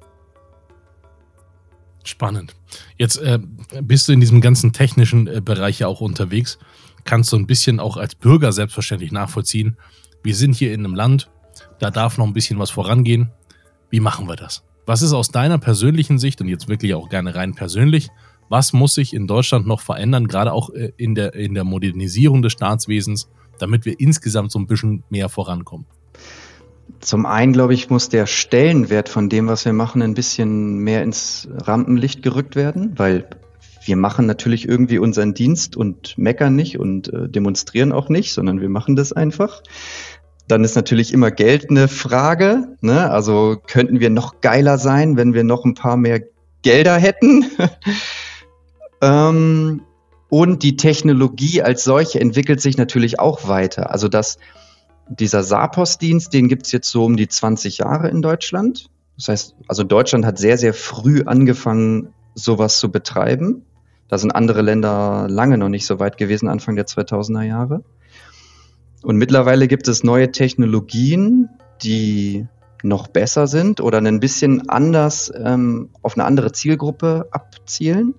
Spannend. 2.03 2.55
Jetzt 2.97 3.17
äh, 3.17 3.39
bist 3.81 4.07
du 4.07 4.13
in 4.13 4.19
diesem 4.19 4.41
ganzen 4.41 4.73
technischen 4.73 5.27
äh, 5.27 5.41
Bereich 5.41 5.79
ja 5.79 5.87
auch 5.87 6.01
unterwegs. 6.01 6.57
kannst 7.03 7.31
du 7.31 7.37
ein 7.37 7.47
bisschen 7.47 7.79
auch 7.79 7.97
als 7.97 8.15
Bürger 8.15 8.51
selbstverständlich 8.51 9.11
nachvollziehen. 9.11 9.77
Wir 10.23 10.35
sind 10.35 10.55
hier 10.55 10.73
in 10.73 10.85
einem 10.85 10.95
Land, 10.95 11.29
da 11.79 11.91
darf 11.91 12.17
noch 12.17 12.25
ein 12.25 12.33
bisschen 12.33 12.59
was 12.59 12.69
vorangehen. 12.71 13.31
Wie 13.89 13.99
machen 13.99 14.27
wir 14.27 14.35
das? 14.35 14.63
Was 14.85 15.01
ist 15.01 15.13
aus 15.13 15.29
deiner 15.29 15.57
persönlichen 15.57 16.19
Sicht 16.19 16.41
und 16.41 16.47
jetzt 16.47 16.67
wirklich 16.67 16.93
auch 16.93 17.09
gerne 17.09 17.35
rein 17.35 17.53
persönlich, 17.53 18.09
was 18.49 18.73
muss 18.73 18.95
sich 18.95 19.13
in 19.13 19.27
Deutschland 19.27 19.67
noch 19.67 19.81
verändern, 19.81 20.27
gerade 20.27 20.51
auch 20.51 20.71
äh, 20.71 20.91
in 20.97 21.15
der, 21.15 21.33
in 21.35 21.53
der 21.53 21.63
Modernisierung 21.63 22.41
des 22.41 22.51
Staatswesens, 22.51 23.29
damit 23.59 23.85
wir 23.85 23.99
insgesamt 23.99 24.51
so 24.51 24.59
ein 24.59 24.67
bisschen 24.67 25.03
mehr 25.09 25.29
vorankommen? 25.29 25.85
Zum 26.99 27.25
einen, 27.25 27.53
glaube 27.53 27.73
ich, 27.73 27.89
muss 27.89 28.09
der 28.09 28.25
Stellenwert 28.25 29.07
von 29.07 29.29
dem, 29.29 29.47
was 29.47 29.63
wir 29.63 29.73
machen, 29.73 30.01
ein 30.01 30.15
bisschen 30.15 30.79
mehr 30.79 31.03
ins 31.03 31.47
Rampenlicht 31.51 32.23
gerückt 32.23 32.55
werden, 32.55 32.97
weil 32.97 33.29
wir 33.85 33.95
machen 33.95 34.25
natürlich 34.25 34.67
irgendwie 34.67 34.97
unseren 34.97 35.33
Dienst 35.33 35.77
und 35.77 36.17
meckern 36.17 36.55
nicht 36.55 36.79
und 36.79 37.13
äh, 37.13 37.29
demonstrieren 37.29 37.91
auch 37.91 38.09
nicht, 38.09 38.33
sondern 38.33 38.59
wir 38.59 38.69
machen 38.69 38.95
das 38.95 39.13
einfach. 39.13 39.61
Dann 40.47 40.63
ist 40.63 40.75
natürlich 40.75 41.13
immer 41.13 41.31
Geld 41.31 41.69
eine 41.69 41.87
Frage. 41.87 42.75
Ne? 42.81 43.09
Also 43.09 43.57
könnten 43.67 43.99
wir 43.99 44.09
noch 44.09 44.41
geiler 44.41 44.77
sein, 44.77 45.15
wenn 45.15 45.33
wir 45.33 45.43
noch 45.43 45.63
ein 45.63 45.75
paar 45.75 45.95
mehr 45.95 46.21
Gelder 46.63 46.97
hätten. 46.97 47.45
ähm, 49.01 49.81
und 50.29 50.63
die 50.63 50.77
Technologie 50.77 51.61
als 51.61 51.83
solche 51.83 52.19
entwickelt 52.19 52.61
sich 52.61 52.77
natürlich 52.77 53.19
auch 53.19 53.47
weiter. 53.47 53.91
Also 53.91 54.07
das, 54.07 54.37
dieser 55.09 55.43
Sapos-Dienst, 55.43 56.33
den 56.33 56.47
gibt's 56.47 56.71
jetzt 56.71 56.89
so 56.89 57.05
um 57.05 57.17
die 57.17 57.27
20 57.27 57.79
Jahre 57.79 58.09
in 58.09 58.21
Deutschland. 58.21 58.89
Das 59.17 59.27
heißt, 59.27 59.55
also 59.67 59.83
Deutschland 59.83 60.25
hat 60.25 60.37
sehr, 60.37 60.57
sehr 60.57 60.73
früh 60.73 61.23
angefangen, 61.25 62.13
sowas 62.35 62.79
zu 62.79 62.91
betreiben. 62.91 63.65
Da 64.07 64.17
sind 64.17 64.31
andere 64.31 64.61
Länder 64.61 65.27
lange 65.29 65.57
noch 65.57 65.69
nicht 65.69 65.85
so 65.85 65.99
weit 65.99 66.17
gewesen, 66.17 66.47
Anfang 66.47 66.75
der 66.75 66.85
2000er 66.87 67.43
Jahre. 67.43 67.83
Und 69.01 69.17
mittlerweile 69.17 69.67
gibt 69.67 69.87
es 69.87 70.03
neue 70.03 70.31
Technologien, 70.31 71.49
die 71.83 72.47
noch 72.83 73.07
besser 73.07 73.47
sind 73.47 73.81
oder 73.81 73.99
ein 73.99 74.19
bisschen 74.19 74.69
anders 74.69 75.31
ähm, 75.35 75.89
auf 76.01 76.15
eine 76.15 76.25
andere 76.25 76.51
Zielgruppe 76.51 77.27
abzielen. 77.31 78.15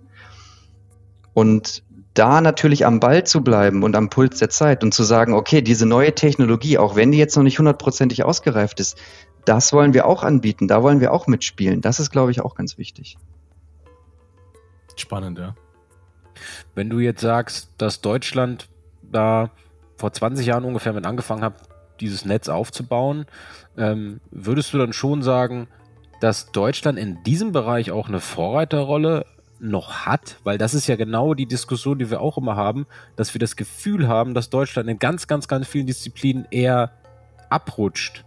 Und 1.34 1.82
da 2.14 2.40
natürlich 2.40 2.86
am 2.86 3.00
Ball 3.00 3.24
zu 3.24 3.42
bleiben 3.42 3.82
und 3.82 3.94
am 3.94 4.10
Puls 4.10 4.38
der 4.38 4.50
Zeit 4.50 4.82
und 4.82 4.92
zu 4.92 5.04
sagen, 5.04 5.32
okay, 5.32 5.62
diese 5.62 5.86
neue 5.86 6.14
Technologie, 6.14 6.78
auch 6.78 6.96
wenn 6.96 7.12
die 7.12 7.18
jetzt 7.18 7.36
noch 7.36 7.44
nicht 7.44 7.58
hundertprozentig 7.58 8.24
ausgereift 8.24 8.80
ist, 8.80 8.98
das 9.44 9.72
wollen 9.72 9.94
wir 9.94 10.06
auch 10.06 10.22
anbieten, 10.22 10.68
da 10.68 10.82
wollen 10.82 11.00
wir 11.00 11.12
auch 11.12 11.26
mitspielen. 11.26 11.80
Das 11.80 12.00
ist, 12.00 12.10
glaube 12.10 12.30
ich, 12.30 12.40
auch 12.40 12.54
ganz 12.54 12.78
wichtig. 12.78 13.16
Spannend, 14.96 15.38
ja. 15.38 15.54
Wenn 16.74 16.90
du 16.90 16.98
jetzt 16.98 17.20
sagst, 17.20 17.70
dass 17.78 18.00
Deutschland 18.00 18.68
da 19.02 19.50
vor 19.96 20.12
20 20.12 20.46
Jahren 20.46 20.64
ungefähr 20.64 20.92
mit 20.92 21.06
angefangen 21.06 21.42
habe, 21.42 21.56
dieses 22.00 22.24
Netz 22.24 22.48
aufzubauen, 22.48 23.26
ähm, 23.76 24.20
würdest 24.30 24.72
du 24.72 24.78
dann 24.78 24.92
schon 24.92 25.22
sagen, 25.22 25.68
dass 26.20 26.52
Deutschland 26.52 26.98
in 26.98 27.22
diesem 27.24 27.52
Bereich 27.52 27.90
auch 27.90 28.08
eine 28.08 28.20
Vorreiterrolle 28.20 29.26
noch 29.60 30.06
hat, 30.06 30.36
weil 30.44 30.58
das 30.58 30.74
ist 30.74 30.86
ja 30.86 30.96
genau 30.96 31.34
die 31.34 31.46
Diskussion, 31.46 31.98
die 31.98 32.10
wir 32.10 32.20
auch 32.20 32.38
immer 32.38 32.56
haben, 32.56 32.86
dass 33.16 33.34
wir 33.34 33.38
das 33.38 33.56
Gefühl 33.56 34.08
haben, 34.08 34.34
dass 34.34 34.50
Deutschland 34.50 34.88
in 34.88 34.98
ganz, 34.98 35.26
ganz, 35.26 35.48
ganz 35.48 35.68
vielen 35.68 35.86
Disziplinen 35.86 36.46
eher 36.50 36.92
abrutscht. 37.50 38.24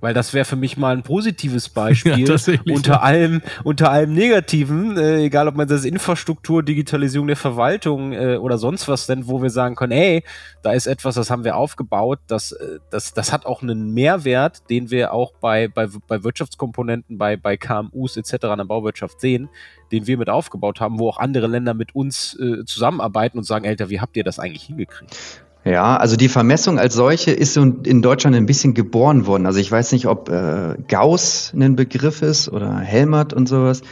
Weil 0.00 0.14
das 0.14 0.32
wäre 0.32 0.44
für 0.44 0.56
mich 0.56 0.76
mal 0.76 0.96
ein 0.96 1.02
positives 1.02 1.68
Beispiel 1.78 2.18
ja, 2.18 2.36
unter 2.72 3.02
allem 3.02 3.42
unter 3.64 3.90
allem 3.90 4.12
Negativen, 4.12 4.96
äh, 4.96 5.24
egal 5.24 5.48
ob 5.48 5.56
man 5.56 5.68
das 5.68 5.84
Infrastruktur, 5.84 6.62
Digitalisierung 6.62 7.26
der 7.26 7.36
Verwaltung 7.36 8.12
äh, 8.12 8.36
oder 8.36 8.58
sonst 8.58 8.88
was 8.88 9.06
denn, 9.06 9.26
wo 9.26 9.42
wir 9.42 9.50
sagen 9.50 9.74
können, 9.74 9.92
ey, 9.92 10.24
da 10.62 10.72
ist 10.72 10.86
etwas, 10.86 11.14
das 11.14 11.30
haben 11.30 11.44
wir 11.44 11.56
aufgebaut, 11.56 12.20
das, 12.26 12.52
äh, 12.52 12.78
das, 12.90 13.12
das 13.14 13.32
hat 13.32 13.46
auch 13.46 13.62
einen 13.62 13.92
Mehrwert, 13.94 14.68
den 14.70 14.90
wir 14.90 15.12
auch 15.12 15.32
bei, 15.40 15.68
bei, 15.68 15.88
bei 16.06 16.22
Wirtschaftskomponenten, 16.22 17.18
bei, 17.18 17.36
bei 17.36 17.56
KMUs 17.56 18.16
etc. 18.16 18.32
in 18.32 18.58
der 18.58 18.64
Bauwirtschaft 18.64 19.20
sehen, 19.20 19.48
den 19.92 20.06
wir 20.06 20.18
mit 20.18 20.28
aufgebaut 20.28 20.80
haben, 20.80 20.98
wo 20.98 21.08
auch 21.08 21.18
andere 21.18 21.46
Länder 21.46 21.74
mit 21.74 21.94
uns 21.94 22.38
äh, 22.38 22.64
zusammenarbeiten 22.64 23.38
und 23.38 23.44
sagen, 23.44 23.66
Alter, 23.66 23.90
wie 23.90 24.00
habt 24.00 24.16
ihr 24.16 24.24
das 24.24 24.38
eigentlich 24.38 24.64
hingekriegt? 24.64 25.44
Ja, 25.64 25.96
also 25.96 26.16
die 26.16 26.28
Vermessung 26.28 26.78
als 26.78 26.94
solche 26.94 27.30
ist 27.32 27.56
in 27.56 28.00
Deutschland 28.00 28.36
ein 28.36 28.46
bisschen 28.46 28.74
geboren 28.74 29.26
worden. 29.26 29.44
Also 29.44 29.58
ich 29.58 29.70
weiß 29.70 29.92
nicht, 29.92 30.06
ob 30.06 30.28
äh, 30.28 30.76
Gauss 30.88 31.52
ein 31.54 31.76
Begriff 31.76 32.22
ist 32.22 32.48
oder 32.48 32.78
Helmert 32.78 33.32
und 33.32 33.48
sowas. 33.48 33.82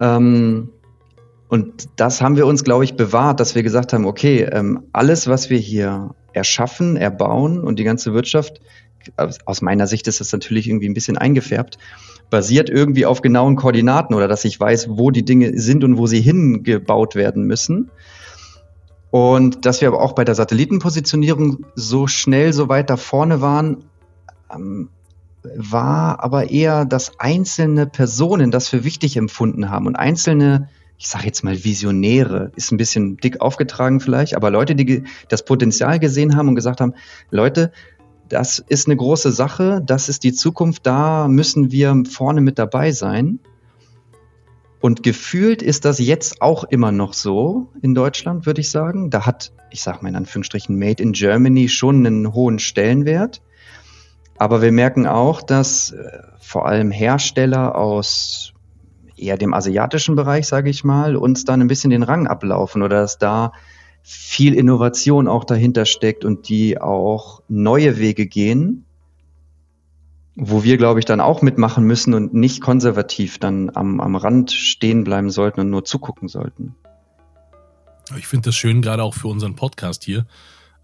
Ähm, 0.00 0.70
und 1.48 1.88
das 1.96 2.22
haben 2.22 2.36
wir 2.36 2.46
uns, 2.46 2.64
glaube 2.64 2.84
ich, 2.84 2.96
bewahrt, 2.96 3.38
dass 3.38 3.54
wir 3.54 3.62
gesagt 3.62 3.92
haben, 3.92 4.04
okay, 4.04 4.42
ähm, 4.50 4.84
alles, 4.92 5.28
was 5.28 5.48
wir 5.48 5.58
hier 5.58 6.14
erschaffen, 6.32 6.96
erbauen 6.96 7.62
und 7.62 7.78
die 7.78 7.84
ganze 7.84 8.12
Wirtschaft, 8.12 8.60
aus 9.44 9.62
meiner 9.62 9.86
Sicht 9.86 10.08
ist 10.08 10.18
das 10.20 10.32
natürlich 10.32 10.68
irgendwie 10.68 10.88
ein 10.88 10.94
bisschen 10.94 11.16
eingefärbt, 11.16 11.78
basiert 12.28 12.68
irgendwie 12.68 13.06
auf 13.06 13.22
genauen 13.22 13.54
Koordinaten 13.54 14.14
oder 14.14 14.26
dass 14.26 14.44
ich 14.44 14.58
weiß, 14.58 14.88
wo 14.90 15.12
die 15.12 15.24
Dinge 15.24 15.58
sind 15.58 15.84
und 15.84 15.96
wo 15.96 16.08
sie 16.08 16.20
hingebaut 16.20 17.14
werden 17.14 17.44
müssen. 17.44 17.90
Und 19.10 19.64
dass 19.64 19.80
wir 19.80 19.88
aber 19.88 20.02
auch 20.02 20.12
bei 20.12 20.24
der 20.24 20.34
Satellitenpositionierung 20.34 21.64
so 21.74 22.06
schnell 22.06 22.52
so 22.52 22.68
weit 22.68 22.90
da 22.90 22.96
vorne 22.96 23.40
waren, 23.40 23.84
ähm, 24.52 24.90
war 25.54 26.22
aber 26.22 26.50
eher, 26.50 26.84
dass 26.84 27.20
einzelne 27.20 27.86
Personen 27.86 28.50
das 28.50 28.68
für 28.68 28.84
wichtig 28.84 29.16
empfunden 29.16 29.70
haben 29.70 29.86
und 29.86 29.96
einzelne, 29.96 30.68
ich 30.98 31.08
sage 31.08 31.26
jetzt 31.26 31.44
mal 31.44 31.64
Visionäre, 31.64 32.50
ist 32.56 32.72
ein 32.72 32.78
bisschen 32.78 33.16
dick 33.18 33.40
aufgetragen 33.40 34.00
vielleicht, 34.00 34.34
aber 34.34 34.50
Leute, 34.50 34.74
die 34.74 35.04
das 35.28 35.44
Potenzial 35.44 36.00
gesehen 36.00 36.36
haben 36.36 36.48
und 36.48 36.56
gesagt 36.56 36.80
haben, 36.80 36.94
Leute, 37.30 37.70
das 38.28 38.58
ist 38.58 38.88
eine 38.88 38.96
große 38.96 39.30
Sache, 39.30 39.82
das 39.84 40.08
ist 40.08 40.24
die 40.24 40.32
Zukunft, 40.32 40.84
da 40.84 41.28
müssen 41.28 41.70
wir 41.70 42.02
vorne 42.10 42.40
mit 42.40 42.58
dabei 42.58 42.90
sein. 42.90 43.38
Und 44.80 45.02
gefühlt 45.02 45.62
ist 45.62 45.84
das 45.84 45.98
jetzt 45.98 46.42
auch 46.42 46.64
immer 46.64 46.92
noch 46.92 47.12
so 47.14 47.68
in 47.82 47.94
Deutschland, 47.94 48.46
würde 48.46 48.60
ich 48.60 48.70
sagen. 48.70 49.10
Da 49.10 49.26
hat, 49.26 49.52
ich 49.70 49.82
sage 49.82 49.98
mal 50.02 50.10
in 50.10 50.16
Anführungsstrichen, 50.16 50.78
Made 50.78 51.02
in 51.02 51.12
Germany 51.12 51.68
schon 51.68 52.06
einen 52.06 52.32
hohen 52.34 52.58
Stellenwert. 52.58 53.42
Aber 54.38 54.60
wir 54.60 54.72
merken 54.72 55.06
auch, 55.06 55.42
dass 55.42 55.92
äh, 55.92 56.20
vor 56.38 56.66
allem 56.66 56.90
Hersteller 56.90 57.74
aus 57.74 58.52
eher 59.16 59.38
dem 59.38 59.54
asiatischen 59.54 60.14
Bereich, 60.14 60.46
sage 60.46 60.70
ich 60.70 60.84
mal, 60.84 61.16
uns 61.16 61.44
dann 61.44 61.60
ein 61.60 61.68
bisschen 61.68 61.90
den 61.90 62.02
Rang 62.02 62.26
ablaufen 62.26 62.82
oder 62.82 63.00
dass 63.00 63.18
da 63.18 63.52
viel 64.02 64.54
Innovation 64.54 65.26
auch 65.26 65.44
dahinter 65.44 65.84
steckt 65.84 66.24
und 66.24 66.48
die 66.48 66.80
auch 66.80 67.42
neue 67.48 67.98
Wege 67.98 68.26
gehen, 68.26 68.85
wo 70.36 70.62
wir, 70.62 70.76
glaube 70.76 71.00
ich, 71.00 71.06
dann 71.06 71.20
auch 71.20 71.40
mitmachen 71.40 71.84
müssen 71.84 72.12
und 72.12 72.34
nicht 72.34 72.60
konservativ 72.60 73.38
dann 73.38 73.70
am, 73.74 74.00
am 74.00 74.16
Rand 74.16 74.52
stehen 74.52 75.02
bleiben 75.02 75.30
sollten 75.30 75.60
und 75.60 75.70
nur 75.70 75.84
zugucken 75.84 76.28
sollten. 76.28 76.74
Ich 78.18 78.26
finde 78.26 78.50
das 78.50 78.54
schön, 78.54 78.82
gerade 78.82 79.02
auch 79.02 79.14
für 79.14 79.28
unseren 79.28 79.56
Podcast 79.56 80.04
hier, 80.04 80.26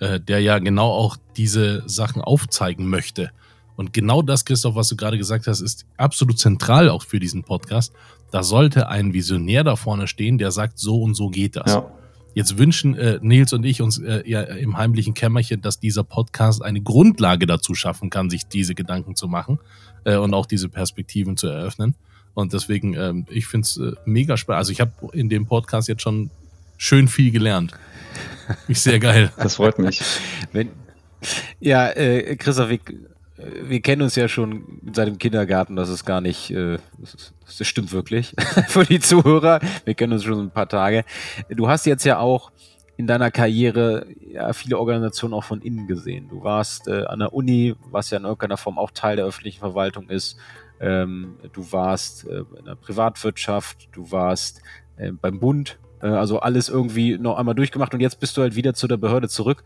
äh, 0.00 0.18
der 0.18 0.40
ja 0.40 0.58
genau 0.58 0.88
auch 0.88 1.16
diese 1.36 1.82
Sachen 1.86 2.22
aufzeigen 2.22 2.88
möchte. 2.88 3.30
Und 3.76 3.92
genau 3.92 4.22
das, 4.22 4.44
Christoph, 4.44 4.74
was 4.74 4.88
du 4.88 4.96
gerade 4.96 5.18
gesagt 5.18 5.46
hast, 5.46 5.60
ist 5.60 5.86
absolut 5.96 6.38
zentral 6.38 6.88
auch 6.88 7.02
für 7.02 7.20
diesen 7.20 7.44
Podcast. 7.44 7.92
Da 8.30 8.42
sollte 8.42 8.88
ein 8.88 9.12
Visionär 9.12 9.64
da 9.64 9.76
vorne 9.76 10.08
stehen, 10.08 10.38
der 10.38 10.50
sagt, 10.50 10.78
so 10.78 11.02
und 11.02 11.14
so 11.14 11.28
geht 11.28 11.56
das. 11.56 11.72
Ja. 11.72 11.90
Jetzt 12.34 12.58
wünschen 12.58 12.94
äh, 12.96 13.18
Nils 13.20 13.52
und 13.52 13.64
ich 13.64 13.82
uns 13.82 13.98
äh, 13.98 14.22
ja 14.26 14.42
im 14.42 14.76
heimlichen 14.76 15.14
Kämmerchen, 15.14 15.60
dass 15.60 15.78
dieser 15.78 16.04
Podcast 16.04 16.62
eine 16.62 16.80
Grundlage 16.80 17.46
dazu 17.46 17.74
schaffen 17.74 18.10
kann, 18.10 18.30
sich 18.30 18.46
diese 18.46 18.74
Gedanken 18.74 19.16
zu 19.16 19.28
machen 19.28 19.58
äh, 20.04 20.16
und 20.16 20.32
auch 20.32 20.46
diese 20.46 20.68
Perspektiven 20.68 21.36
zu 21.36 21.48
eröffnen. 21.48 21.94
Und 22.34 22.52
deswegen, 22.52 22.94
ähm, 22.94 23.26
ich 23.28 23.46
finde 23.46 23.66
es 23.66 23.76
äh, 23.76 23.92
mega 24.06 24.36
spannend. 24.36 24.58
Also 24.58 24.72
ich 24.72 24.80
habe 24.80 24.92
in 25.12 25.28
dem 25.28 25.46
Podcast 25.46 25.88
jetzt 25.88 26.02
schon 26.02 26.30
schön 26.78 27.08
viel 27.08 27.30
gelernt. 27.30 27.72
Ist 28.68 28.84
sehr 28.84 28.98
geil. 28.98 29.30
Das 29.36 29.56
freut 29.56 29.78
mich. 29.78 30.02
Wenn, 30.52 30.70
ja, 31.60 31.90
äh, 31.90 32.36
Christoph, 32.36 32.70
ich, 32.70 32.80
wir 33.36 33.80
kennen 33.80 34.02
uns 34.02 34.14
ja 34.16 34.28
schon 34.28 34.80
seit 34.92 35.08
dem 35.08 35.18
Kindergarten, 35.18 35.76
das 35.76 35.88
ist 35.88 36.04
gar 36.04 36.20
nicht, 36.20 36.50
äh, 36.50 36.78
das, 36.98 37.66
stimmt 37.66 37.92
wirklich 37.92 38.34
für 38.68 38.84
die 38.84 39.00
Zuhörer. 39.00 39.60
Wir 39.84 39.94
kennen 39.94 40.12
uns 40.12 40.24
schon 40.24 40.38
ein 40.40 40.50
paar 40.50 40.68
Tage. 40.68 41.04
Du 41.48 41.68
hast 41.68 41.86
jetzt 41.86 42.04
ja 42.04 42.18
auch 42.18 42.52
in 42.96 43.06
deiner 43.06 43.30
Karriere 43.30 44.06
ja, 44.30 44.52
viele 44.52 44.78
Organisationen 44.78 45.34
auch 45.34 45.44
von 45.44 45.62
innen 45.62 45.86
gesehen. 45.86 46.28
Du 46.28 46.44
warst 46.44 46.88
äh, 46.88 47.04
an 47.04 47.20
der 47.20 47.32
Uni, 47.32 47.74
was 47.90 48.10
ja 48.10 48.18
in 48.18 48.24
irgendeiner 48.24 48.56
Form 48.56 48.78
auch 48.78 48.90
Teil 48.90 49.16
der 49.16 49.24
öffentlichen 49.24 49.60
Verwaltung 49.60 50.08
ist. 50.10 50.36
Ähm, 50.80 51.36
du 51.52 51.72
warst 51.72 52.26
äh, 52.26 52.44
in 52.58 52.66
der 52.66 52.74
Privatwirtschaft, 52.74 53.88
du 53.92 54.10
warst 54.10 54.62
äh, 54.96 55.10
beim 55.12 55.40
Bund 55.40 55.78
also 56.08 56.40
alles 56.40 56.68
irgendwie 56.68 57.18
noch 57.18 57.36
einmal 57.36 57.54
durchgemacht 57.54 57.94
und 57.94 58.00
jetzt 58.00 58.20
bist 58.20 58.36
du 58.36 58.42
halt 58.42 58.56
wieder 58.56 58.74
zu 58.74 58.88
der 58.88 58.96
Behörde 58.96 59.28
zurück. 59.28 59.64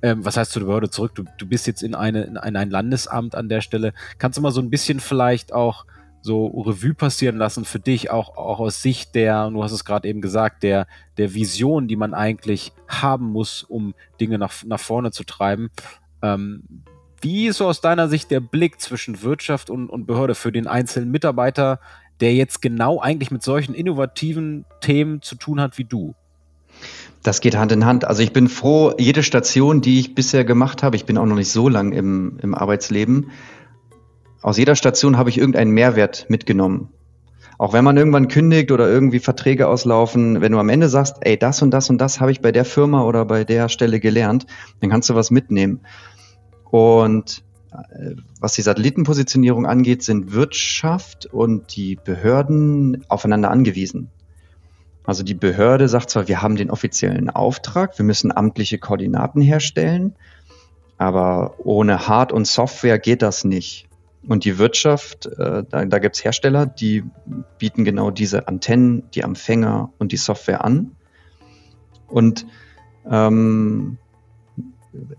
Ähm, 0.00 0.24
was 0.24 0.36
heißt 0.36 0.52
zu 0.52 0.60
der 0.60 0.66
Behörde 0.66 0.90
zurück? 0.90 1.14
Du, 1.14 1.24
du 1.38 1.46
bist 1.46 1.66
jetzt 1.66 1.82
in, 1.82 1.94
eine, 1.94 2.24
in 2.24 2.36
ein 2.36 2.70
Landesamt 2.70 3.34
an 3.34 3.48
der 3.48 3.60
Stelle. 3.60 3.92
Kannst 4.18 4.38
du 4.38 4.42
mal 4.42 4.52
so 4.52 4.60
ein 4.60 4.70
bisschen 4.70 5.00
vielleicht 5.00 5.52
auch 5.52 5.84
so 6.22 6.46
Revue 6.46 6.94
passieren 6.94 7.36
lassen 7.36 7.64
für 7.64 7.80
dich, 7.80 8.10
auch, 8.10 8.36
auch 8.36 8.60
aus 8.60 8.80
Sicht 8.80 9.14
der, 9.14 9.50
du 9.50 9.62
hast 9.62 9.72
es 9.72 9.84
gerade 9.84 10.08
eben 10.08 10.20
gesagt, 10.20 10.62
der, 10.62 10.86
der 11.18 11.34
Vision, 11.34 11.88
die 11.88 11.96
man 11.96 12.14
eigentlich 12.14 12.72
haben 12.88 13.26
muss, 13.26 13.64
um 13.64 13.94
Dinge 14.20 14.38
nach, 14.38 14.52
nach 14.64 14.80
vorne 14.80 15.10
zu 15.10 15.24
treiben. 15.24 15.70
Ähm, 16.22 16.62
wie 17.20 17.46
ist 17.46 17.58
so 17.58 17.68
aus 17.68 17.80
deiner 17.80 18.08
Sicht 18.08 18.30
der 18.30 18.40
Blick 18.40 18.80
zwischen 18.80 19.22
Wirtschaft 19.22 19.70
und, 19.70 19.88
und 19.88 20.06
Behörde 20.06 20.34
für 20.34 20.52
den 20.52 20.66
einzelnen 20.66 21.10
Mitarbeiter, 21.10 21.80
der 22.22 22.34
jetzt 22.34 22.62
genau 22.62 23.00
eigentlich 23.00 23.30
mit 23.30 23.42
solchen 23.42 23.74
innovativen 23.74 24.64
Themen 24.80 25.20
zu 25.20 25.34
tun 25.34 25.60
hat 25.60 25.76
wie 25.76 25.84
du? 25.84 26.14
Das 27.22 27.40
geht 27.40 27.56
Hand 27.56 27.72
in 27.72 27.84
Hand. 27.84 28.04
Also 28.04 28.22
ich 28.22 28.32
bin 28.32 28.48
froh, 28.48 28.94
jede 28.98 29.22
Station, 29.22 29.80
die 29.80 30.00
ich 30.00 30.14
bisher 30.14 30.44
gemacht 30.44 30.82
habe, 30.82 30.96
ich 30.96 31.04
bin 31.04 31.18
auch 31.18 31.26
noch 31.26 31.36
nicht 31.36 31.50
so 31.50 31.68
lang 31.68 31.92
im, 31.92 32.38
im 32.40 32.54
Arbeitsleben, 32.54 33.30
aus 34.40 34.56
jeder 34.56 34.74
Station 34.74 35.18
habe 35.18 35.30
ich 35.30 35.38
irgendeinen 35.38 35.70
Mehrwert 35.70 36.26
mitgenommen. 36.28 36.88
Auch 37.58 37.72
wenn 37.72 37.84
man 37.84 37.96
irgendwann 37.96 38.26
kündigt 38.26 38.72
oder 38.72 38.88
irgendwie 38.88 39.20
Verträge 39.20 39.68
auslaufen, 39.68 40.40
wenn 40.40 40.50
du 40.50 40.58
am 40.58 40.68
Ende 40.68 40.88
sagst, 40.88 41.18
ey, 41.20 41.36
das 41.36 41.62
und 41.62 41.70
das 41.70 41.90
und 41.90 41.98
das 41.98 42.20
habe 42.20 42.32
ich 42.32 42.40
bei 42.40 42.50
der 42.50 42.64
Firma 42.64 43.04
oder 43.04 43.24
bei 43.24 43.44
der 43.44 43.68
Stelle 43.68 44.00
gelernt, 44.00 44.46
dann 44.80 44.90
kannst 44.90 45.10
du 45.10 45.14
was 45.14 45.30
mitnehmen. 45.30 45.80
Und 46.70 47.44
was 48.40 48.54
die 48.54 48.62
Satellitenpositionierung 48.62 49.66
angeht, 49.66 50.02
sind 50.02 50.32
Wirtschaft 50.32 51.26
und 51.26 51.74
die 51.76 51.96
Behörden 51.96 53.04
aufeinander 53.08 53.50
angewiesen. 53.50 54.10
Also 55.04 55.22
die 55.22 55.34
Behörde 55.34 55.88
sagt 55.88 56.10
zwar, 56.10 56.28
wir 56.28 56.42
haben 56.42 56.56
den 56.56 56.70
offiziellen 56.70 57.30
Auftrag, 57.30 57.98
wir 57.98 58.04
müssen 58.04 58.30
amtliche 58.30 58.78
Koordinaten 58.78 59.40
herstellen, 59.40 60.14
aber 60.96 61.54
ohne 61.58 62.06
Hard- 62.06 62.32
und 62.32 62.46
Software 62.46 62.98
geht 62.98 63.22
das 63.22 63.44
nicht. 63.44 63.88
Und 64.28 64.44
die 64.44 64.58
Wirtschaft, 64.58 65.26
äh, 65.26 65.64
da, 65.68 65.84
da 65.84 65.98
gibt 65.98 66.14
es 66.14 66.24
Hersteller, 66.24 66.66
die 66.66 67.02
bieten 67.58 67.84
genau 67.84 68.12
diese 68.12 68.46
Antennen, 68.46 69.10
die 69.14 69.22
Empfänger 69.22 69.90
und 69.98 70.12
die 70.12 70.16
Software 70.16 70.64
an. 70.64 70.92
Und 72.06 72.46
ähm, 73.10 73.98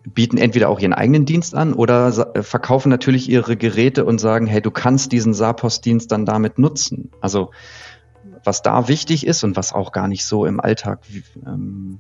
bieten 0.04 0.38
entweder 0.38 0.70
auch 0.70 0.80
ihren 0.80 0.94
eigenen 0.94 1.26
Dienst 1.26 1.56
an 1.56 1.74
oder 1.74 2.36
äh, 2.36 2.44
verkaufen 2.44 2.90
natürlich 2.90 3.30
ihre 3.30 3.58
Geräte 3.58 4.06
und 4.06 4.20
sagen, 4.20 4.46
hey, 4.46 4.62
du 4.62 4.72
kannst 4.72 5.12
diesen 5.12 5.34
Sapos-Dienst 5.34 6.12
dann 6.12 6.26
damit 6.26 6.60
nutzen. 6.60 7.10
Also 7.22 7.52
was 8.44 8.62
da 8.62 8.88
wichtig 8.88 9.26
ist 9.26 9.44
und 9.44 9.56
was 9.56 9.74
auch 9.74 9.92
gar 9.92 10.08
nicht 10.08 10.26
so 10.26 10.46
im 10.46 10.60
Alltag 10.60 11.00
ähm, 11.46 12.00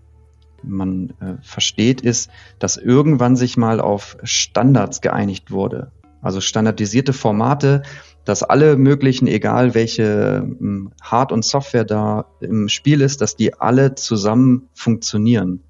man 0.62 1.10
äh, 1.20 1.42
versteht, 1.42 2.01
ist, 2.01 2.30
dass 2.60 2.77
irgendwann 2.77 3.36
sich 3.36 3.58
mal 3.58 3.80
auf 3.80 4.18
Standards 4.24 5.01
geeinigt 5.01 5.51
wurde. 5.51 5.92
Also 6.22 6.39
standardisierte 6.39 7.12
Formate, 7.12 7.82
dass 8.24 8.44
alle 8.44 8.77
möglichen, 8.77 9.27
egal 9.27 9.74
welche 9.74 10.38
hm, 10.42 10.92
Hard- 11.01 11.32
und 11.32 11.44
Software 11.44 11.84
da 11.84 12.25
im 12.39 12.70
Spiel 12.70 13.01
ist, 13.01 13.20
dass 13.22 13.36
die 13.36 13.53
alle 13.56 13.96
zusammen 13.96 14.70
funktionieren. 14.74 15.62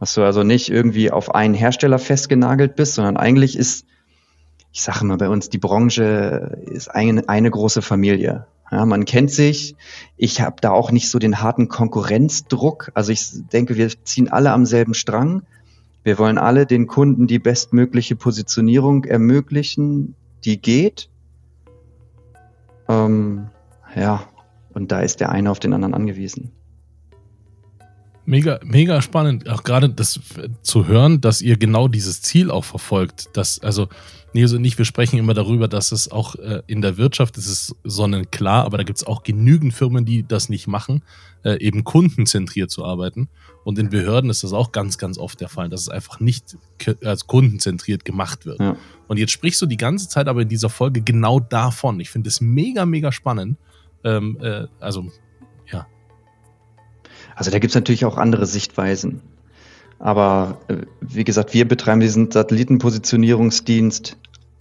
Dass 0.00 0.14
du 0.14 0.22
also 0.22 0.42
nicht 0.42 0.70
irgendwie 0.70 1.10
auf 1.10 1.34
einen 1.34 1.54
Hersteller 1.54 1.98
festgenagelt 1.98 2.76
bist, 2.76 2.94
sondern 2.94 3.16
eigentlich 3.16 3.56
ist, 3.56 3.86
ich 4.72 4.82
sage 4.82 5.04
mal 5.04 5.16
bei 5.16 5.28
uns, 5.28 5.48
die 5.48 5.58
Branche 5.58 6.58
ist 6.66 6.88
eine, 6.88 7.28
eine 7.28 7.50
große 7.50 7.80
Familie. 7.80 8.46
Ja, 8.70 8.86
man 8.86 9.04
kennt 9.04 9.30
sich. 9.30 9.76
Ich 10.16 10.40
habe 10.40 10.56
da 10.60 10.70
auch 10.70 10.90
nicht 10.90 11.08
so 11.08 11.18
den 11.18 11.40
harten 11.40 11.68
Konkurrenzdruck. 11.68 12.90
Also 12.94 13.12
ich 13.12 13.30
denke, 13.52 13.76
wir 13.76 13.88
ziehen 14.04 14.28
alle 14.28 14.52
am 14.52 14.66
selben 14.66 14.94
Strang. 14.94 15.42
Wir 16.02 16.18
wollen 16.18 16.38
alle 16.38 16.66
den 16.66 16.86
Kunden 16.86 17.26
die 17.26 17.38
bestmögliche 17.38 18.16
Positionierung 18.16 19.04
ermöglichen, 19.04 20.14
die 20.44 20.60
geht. 20.60 21.08
Ähm, 22.88 23.48
ja, 23.94 24.24
und 24.72 24.92
da 24.92 25.00
ist 25.00 25.20
der 25.20 25.30
eine 25.30 25.50
auf 25.50 25.60
den 25.60 25.72
anderen 25.72 25.94
angewiesen. 25.94 26.52
Mega, 28.26 28.58
mega 28.64 29.02
spannend, 29.02 29.48
auch 29.50 29.64
gerade 29.64 29.90
das 29.90 30.18
zu 30.62 30.86
hören, 30.86 31.20
dass 31.20 31.42
ihr 31.42 31.58
genau 31.58 31.88
dieses 31.88 32.22
Ziel 32.22 32.50
auch 32.50 32.64
verfolgt. 32.64 33.36
Dass, 33.36 33.58
also, 33.58 33.88
nee, 34.32 34.46
so 34.46 34.58
nicht, 34.58 34.78
wir 34.78 34.86
sprechen 34.86 35.18
immer 35.18 35.34
darüber, 35.34 35.68
dass 35.68 35.92
es 35.92 36.10
auch 36.10 36.34
äh, 36.36 36.62
in 36.66 36.80
der 36.80 36.96
Wirtschaft 36.96 37.36
ist 37.36 37.48
es 37.48 37.76
sonnenklar, 37.84 38.64
aber 38.64 38.78
da 38.78 38.84
gibt 38.84 38.98
es 38.98 39.06
auch 39.06 39.24
genügend 39.24 39.74
Firmen, 39.74 40.06
die 40.06 40.26
das 40.26 40.48
nicht 40.48 40.66
machen, 40.66 41.02
äh, 41.44 41.60
eben 41.60 41.84
kundenzentriert 41.84 42.70
zu 42.70 42.84
arbeiten. 42.84 43.28
Und 43.62 43.78
in 43.78 43.90
Behörden 43.90 44.30
ist 44.30 44.42
das 44.42 44.54
auch 44.54 44.72
ganz, 44.72 44.96
ganz 44.96 45.18
oft 45.18 45.40
der 45.40 45.48
Fall, 45.48 45.68
dass 45.68 45.82
es 45.82 45.88
einfach 45.90 46.18
nicht 46.18 46.56
als 47.02 47.26
kundenzentriert 47.26 48.06
gemacht 48.06 48.46
wird. 48.46 48.60
Ja. 48.60 48.76
Und 49.06 49.18
jetzt 49.18 49.32
sprichst 49.32 49.60
du 49.60 49.66
die 49.66 49.76
ganze 49.76 50.08
Zeit 50.08 50.28
aber 50.28 50.42
in 50.42 50.48
dieser 50.48 50.70
Folge 50.70 51.02
genau 51.02 51.40
davon. 51.40 52.00
Ich 52.00 52.10
finde 52.10 52.28
es 52.28 52.40
mega, 52.40 52.86
mega 52.86 53.12
spannend. 53.12 53.58
Ähm, 54.02 54.38
äh, 54.40 54.66
also 54.80 55.10
also 57.34 57.50
da 57.50 57.58
gibt 57.58 57.70
es 57.70 57.74
natürlich 57.74 58.04
auch 58.04 58.16
andere 58.16 58.46
Sichtweisen. 58.46 59.20
Aber 59.98 60.58
äh, 60.68 60.76
wie 61.00 61.24
gesagt, 61.24 61.54
wir 61.54 61.66
betreiben 61.66 62.00
diesen 62.00 62.30
Satellitenpositionierungsdienst 62.30 64.16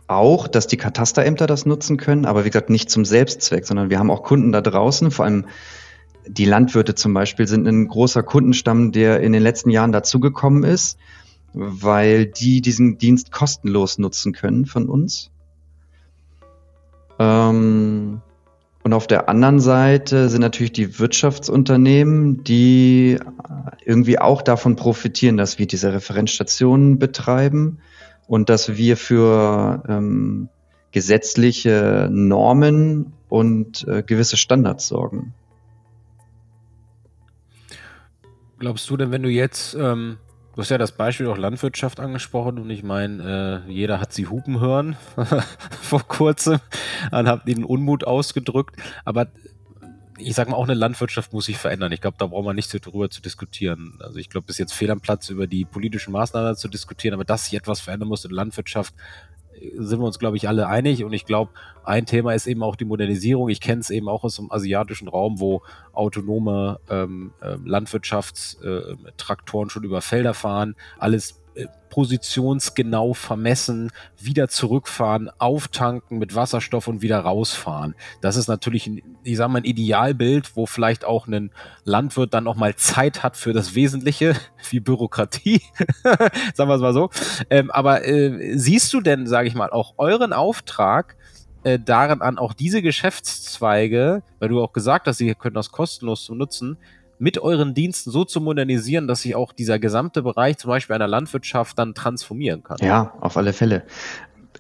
auch, 0.08 0.48
dass 0.48 0.68
die 0.68 0.78
Katasterämter 0.78 1.48
das 1.48 1.66
nutzen 1.66 1.98
können, 1.98 2.26
aber 2.26 2.46
wie 2.46 2.50
gesagt, 2.50 2.70
nicht 2.70 2.90
zum 2.90 3.06
Selbstzweck, 3.06 3.66
sondern 3.66 3.90
wir 3.90 4.00
haben 4.00 4.12
auch 4.12 4.24
Kunden 4.24 4.52
da 4.52 4.62
draußen, 4.62 5.12
vor 5.12 5.26
allem 5.26 5.46
die 6.28 6.46
Landwirte 6.46 6.96
zum 6.96 7.14
Beispiel 7.14 7.48
sind 7.48 7.68
ein 7.68 7.88
großer 7.88 8.24
Kundenstamm, 8.24 8.92
der 8.92 9.22
in 9.22 9.34
den 9.34 9.44
letzten 9.44 9.70
Jahren 9.70 9.92
dazugekommen 9.92 10.64
ist, 10.64 10.98
weil 11.54 12.26
die 12.26 12.62
diesen 12.62 12.98
Dienst 12.98 13.32
kostenlos 13.32 13.98
nutzen 13.98 14.34
können 14.34 14.66
von 14.66 14.88
uns. 14.88 15.32
Ähm, 17.20 18.22
und 18.84 18.92
auf 18.92 19.08
der 19.08 19.30
anderen 19.30 19.62
Seite 19.62 20.28
sind 20.28 20.42
natürlich 20.42 20.74
die 20.74 21.00
Wirtschaftsunternehmen, 21.00 22.44
die 22.44 23.18
irgendwie 23.86 24.20
auch 24.20 24.42
davon 24.42 24.76
profitieren, 24.76 25.38
dass 25.38 25.58
wir 25.58 25.68
diese 25.68 25.94
Referenzstationen 25.94 27.00
betreiben 27.00 27.80
und 28.28 28.50
dass 28.50 28.76
wir 28.76 28.98
für 28.98 29.84
ähm, 29.88 30.50
gesetzliche 30.92 32.10
Normen 32.12 33.14
und 33.30 33.88
äh, 33.88 34.04
gewisse 34.04 34.36
Standards 34.36 34.88
sorgen. 34.88 35.34
Glaubst 38.60 38.90
du 38.90 38.98
denn, 38.98 39.12
wenn 39.12 39.24
du 39.24 39.30
jetzt 39.30 39.76
ähm, 39.76 40.18
Du 40.56 40.62
hast 40.62 40.70
ja 40.70 40.78
das 40.78 40.92
Beispiel 40.92 41.26
auch 41.28 41.38
Landwirtschaft 41.38 42.00
angesprochen 42.00 42.60
und 42.60 42.70
ich 42.70 42.84
meine, 42.84 43.64
äh, 43.68 43.72
jeder 43.72 44.00
hat 44.00 44.14
sie 44.14 44.28
hupen 44.28 44.60
hören 44.60 44.96
vor 45.82 46.08
kurzem 46.08 46.60
und 47.12 47.28
hat 47.28 47.48
den 47.48 47.64
Unmut 47.64 48.04
ausgedrückt. 48.04 48.76
Aber 49.04 49.28
ich 50.20 50.36
sag 50.36 50.50
mal, 50.50 50.56
auch 50.56 50.66
eine 50.66 50.76
Landwirtschaft 50.76 51.34
muss 51.34 51.46
sich 51.46 51.58
verändern. 51.58 51.92
Ich 51.92 52.02
glaube, 52.02 52.18
da 52.20 52.28
braucht 52.28 52.46
man 52.46 52.56
nicht 52.56 52.72
darüber 52.86 53.10
zu 53.10 53.22
diskutieren. 53.22 53.98
Also 54.00 54.20
ich 54.20 54.30
glaube, 54.30 54.46
es 54.48 54.56
ist 54.56 54.60
jetzt 54.60 54.74
fehl 54.74 54.92
am 54.92 55.02
Platz, 55.02 55.30
über 55.30 55.48
die 55.48 55.66
politischen 55.66 56.12
Maßnahmen 56.12 56.56
zu 56.56 56.68
diskutieren, 56.68 57.16
aber 57.16 57.26
dass 57.26 57.46
sich 57.46 57.56
etwas 57.56 57.80
verändern 57.80 58.10
muss 58.10 58.24
in 58.24 58.30
der 58.30 58.38
Landwirtschaft, 58.38 58.94
sind 59.78 60.00
wir 60.00 60.06
uns, 60.06 60.20
glaube 60.20 60.38
ich, 60.38 60.48
alle 60.48 60.68
einig. 60.68 61.04
Und 61.04 61.14
ich 61.14 61.26
glaube, 61.26 61.52
ein 61.84 62.06
Thema 62.06 62.34
ist 62.34 62.48
eben 62.48 62.64
auch 62.64 62.76
die 62.76 62.86
Modernisierung. 62.86 63.50
Ich 63.50 63.62
kenne 63.62 63.82
es 63.82 63.90
eben 63.90 64.10
auch 64.10 64.24
aus 64.24 64.38
dem 64.38 64.52
asiatischen 64.52 65.08
Raum, 65.08 65.40
wo 65.40 65.62
autonome 65.94 66.80
ähm, 66.90 67.34
äh, 67.42 67.56
Landwirtschaftstraktoren 67.64 69.70
schon 69.70 69.84
über 69.84 70.02
Felder 70.02 70.34
fahren, 70.34 70.76
alles 70.98 71.32
äh, 71.32 71.34
positionsgenau 71.94 73.14
vermessen, 73.14 73.92
wieder 74.20 74.48
zurückfahren, 74.48 75.30
auftanken 75.38 76.18
mit 76.18 76.34
Wasserstoff 76.34 76.88
und 76.88 77.04
wieder 77.04 77.20
rausfahren. 77.20 77.94
Das 78.20 78.36
ist 78.36 78.48
natürlich, 78.48 78.88
ein, 78.88 79.04
ich 79.24 79.38
sage 79.38 79.52
mal, 79.52 79.60
ein 79.60 79.64
Idealbild, 79.64 80.56
wo 80.56 80.66
vielleicht 80.66 81.06
auch 81.06 81.28
ein 81.28 81.52
Landwirt 81.84 82.34
dann 82.34 82.48
auch 82.48 82.56
mal 82.56 82.76
Zeit 82.76 83.22
hat 83.22 83.38
für 83.38 83.54
das 83.54 83.76
Wesentliche, 83.76 84.36
wie 84.72 84.80
Bürokratie, 84.80 85.62
sagen 86.56 86.70
wir 86.70 86.76
es 86.76 86.82
mal 86.82 86.94
so. 86.94 87.12
Ähm, 87.52 87.70
aber 87.70 88.08
äh, 88.08 88.58
siehst 88.58 88.92
du 88.92 89.00
denn, 89.00 89.28
sage 89.28 89.48
ich 89.48 89.54
mal, 89.54 89.70
auch 89.70 89.94
euren 89.98 90.34
Auftrag, 90.34 91.16
äh, 91.64 91.78
daran 91.80 92.22
an, 92.22 92.40
auch 92.40 92.54
diese 92.54 92.82
Geschäftszweige, 92.82 94.24
weil 94.40 94.50
du 94.50 94.62
auch 94.62 94.74
gesagt 94.74 95.08
hast, 95.08 95.18
sie 95.18 95.34
können 95.36 95.56
das 95.56 95.72
kostenlos 95.72 96.26
zu 96.26 96.34
nutzen, 96.34 96.78
mit 97.20 97.38
euren 97.38 97.74
Diensten 97.74 98.12
so 98.12 98.26
zu 98.26 98.42
modernisieren, 98.42 99.08
dass 99.08 99.22
sich 99.22 99.36
auch 99.36 99.54
dieser 99.54 99.80
gesamte 99.80 100.22
Bereich 100.22 100.58
zum 100.58 100.70
Beispiel 100.70 100.96
einer 100.96 101.08
Landwirtschaft 101.08 101.78
dann 101.78 101.94
transformieren 101.94 102.64
kann. 102.64 102.78
Ja, 102.82 103.14
auf 103.22 103.38
alle 103.38 103.54
Fälle. 103.54 103.84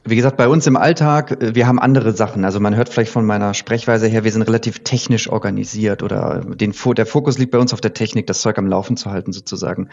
Wie 0.06 0.18
gesagt, 0.18 0.36
bei 0.36 0.50
uns 0.50 0.68
im 0.68 0.76
Alltag, 0.76 1.32
äh, 1.42 1.56
wir 1.56 1.66
haben 1.66 1.80
andere 1.80 2.12
Sachen. 2.12 2.44
Also 2.44 2.60
man 2.60 2.76
hört 2.76 2.90
vielleicht 2.90 3.12
von 3.12 3.26
meiner 3.26 3.54
Sprechweise 3.54 4.08
her, 4.08 4.26
wir 4.26 4.32
sind 4.32 4.42
relativ 4.42 4.80
technisch 4.80 5.30
organisiert 5.30 6.04
oder 6.04 6.42
den, 6.44 6.74
der 6.98 7.06
Fokus 7.06 7.38
liegt 7.38 7.52
bei 7.52 7.58
uns 7.58 7.74
auf 7.74 7.80
der 7.80 7.94
Technik, 7.94 8.28
das 8.28 8.42
Zeug 8.42 8.58
am 8.58 8.68
Laufen 8.68 8.98
zu 8.98 9.12
halten 9.12 9.32
sozusagen. 9.32 9.90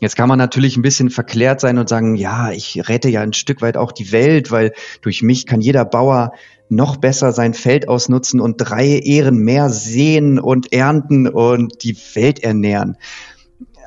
Jetzt 0.00 0.14
kann 0.14 0.28
man 0.28 0.38
natürlich 0.38 0.76
ein 0.76 0.82
bisschen 0.82 1.08
verklärt 1.08 1.60
sein 1.60 1.78
und 1.78 1.88
sagen, 1.88 2.16
ja, 2.16 2.50
ich 2.50 2.86
rette 2.88 3.08
ja 3.08 3.22
ein 3.22 3.32
Stück 3.32 3.62
weit 3.62 3.78
auch 3.78 3.92
die 3.92 4.12
Welt, 4.12 4.50
weil 4.50 4.72
durch 5.00 5.22
mich 5.22 5.46
kann 5.46 5.62
jeder 5.62 5.86
Bauer 5.86 6.32
noch 6.68 6.96
besser 6.96 7.32
sein 7.32 7.54
Feld 7.54 7.88
ausnutzen 7.88 8.40
und 8.40 8.56
drei 8.56 8.98
Ehren 8.98 9.38
mehr 9.38 9.70
sehen 9.70 10.38
und 10.38 10.72
ernten 10.72 11.28
und 11.28 11.82
die 11.84 11.96
Welt 12.14 12.42
ernähren. 12.42 12.96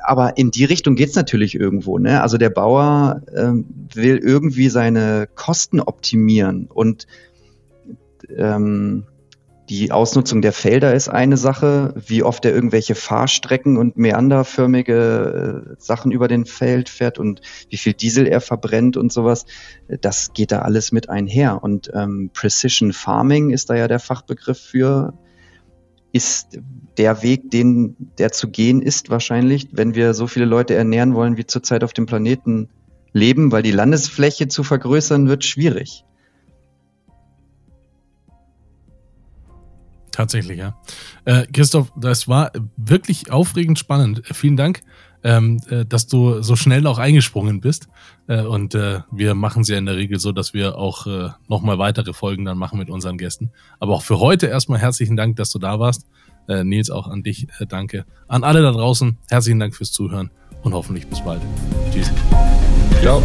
Aber 0.02 0.38
in 0.38 0.50
die 0.50 0.64
Richtung 0.64 0.94
geht's 0.94 1.14
natürlich 1.14 1.54
irgendwo. 1.54 1.98
Ne? 1.98 2.22
Also 2.22 2.38
der 2.38 2.50
Bauer 2.50 3.22
ähm, 3.36 3.66
will 3.94 4.16
irgendwie 4.16 4.68
seine 4.68 5.28
Kosten 5.34 5.80
optimieren 5.80 6.68
und 6.72 7.06
ähm, 8.36 9.04
die 9.70 9.92
Ausnutzung 9.92 10.42
der 10.42 10.52
Felder 10.52 10.94
ist 10.94 11.08
eine 11.08 11.36
Sache, 11.36 11.94
wie 11.94 12.24
oft 12.24 12.44
er 12.44 12.52
irgendwelche 12.52 12.96
Fahrstrecken 12.96 13.76
und 13.76 13.96
meanderförmige 13.96 15.68
äh, 15.70 15.74
Sachen 15.78 16.10
über 16.10 16.26
den 16.26 16.44
Feld 16.44 16.88
fährt 16.88 17.20
und 17.20 17.40
wie 17.68 17.76
viel 17.76 17.92
Diesel 17.92 18.26
er 18.26 18.40
verbrennt 18.40 18.96
und 18.96 19.12
sowas. 19.12 19.46
Das 20.00 20.32
geht 20.32 20.50
da 20.50 20.62
alles 20.62 20.90
mit 20.90 21.08
einher. 21.08 21.62
Und 21.62 21.88
ähm, 21.94 22.30
Precision 22.34 22.92
Farming 22.92 23.50
ist 23.50 23.70
da 23.70 23.76
ja 23.76 23.86
der 23.86 24.00
Fachbegriff 24.00 24.58
für, 24.58 25.14
ist 26.10 26.58
der 26.98 27.22
Weg, 27.22 27.52
den 27.52 27.94
der 28.18 28.32
zu 28.32 28.50
gehen 28.50 28.82
ist 28.82 29.08
wahrscheinlich, 29.08 29.68
wenn 29.70 29.94
wir 29.94 30.14
so 30.14 30.26
viele 30.26 30.46
Leute 30.46 30.74
ernähren 30.74 31.14
wollen, 31.14 31.36
wie 31.36 31.46
zurzeit 31.46 31.84
auf 31.84 31.92
dem 31.92 32.06
Planeten 32.06 32.70
leben, 33.12 33.52
weil 33.52 33.62
die 33.62 33.70
Landesfläche 33.70 34.48
zu 34.48 34.64
vergrößern 34.64 35.28
wird 35.28 35.44
schwierig. 35.44 36.04
Tatsächlich, 40.12 40.58
ja. 40.58 40.74
Äh, 41.24 41.46
Christoph, 41.52 41.92
das 41.96 42.28
war 42.28 42.52
wirklich 42.76 43.30
aufregend 43.30 43.78
spannend. 43.78 44.22
Vielen 44.32 44.56
Dank, 44.56 44.80
ähm, 45.22 45.60
äh, 45.68 45.84
dass 45.84 46.06
du 46.06 46.42
so 46.42 46.56
schnell 46.56 46.86
auch 46.86 46.98
eingesprungen 46.98 47.60
bist. 47.60 47.88
Äh, 48.26 48.42
und 48.42 48.74
äh, 48.74 49.00
wir 49.12 49.34
machen 49.34 49.62
es 49.62 49.68
ja 49.68 49.78
in 49.78 49.86
der 49.86 49.96
Regel 49.96 50.18
so, 50.18 50.32
dass 50.32 50.54
wir 50.54 50.76
auch 50.76 51.06
äh, 51.06 51.30
nochmal 51.48 51.78
weitere 51.78 52.12
Folgen 52.12 52.44
dann 52.44 52.58
machen 52.58 52.78
mit 52.78 52.90
unseren 52.90 53.18
Gästen. 53.18 53.50
Aber 53.78 53.94
auch 53.94 54.02
für 54.02 54.18
heute 54.18 54.46
erstmal 54.46 54.78
herzlichen 54.78 55.16
Dank, 55.16 55.36
dass 55.36 55.50
du 55.50 55.58
da 55.58 55.78
warst. 55.78 56.06
Äh, 56.48 56.64
Nils, 56.64 56.90
auch 56.90 57.06
an 57.06 57.22
dich 57.22 57.46
äh, 57.58 57.66
danke. 57.66 58.04
An 58.26 58.44
alle 58.44 58.62
da 58.62 58.72
draußen, 58.72 59.18
herzlichen 59.28 59.60
Dank 59.60 59.76
fürs 59.76 59.92
Zuhören 59.92 60.30
und 60.62 60.74
hoffentlich 60.74 61.06
bis 61.06 61.20
bald. 61.22 61.40
Tschüss. 61.92 62.10
Ciao. 63.00 63.22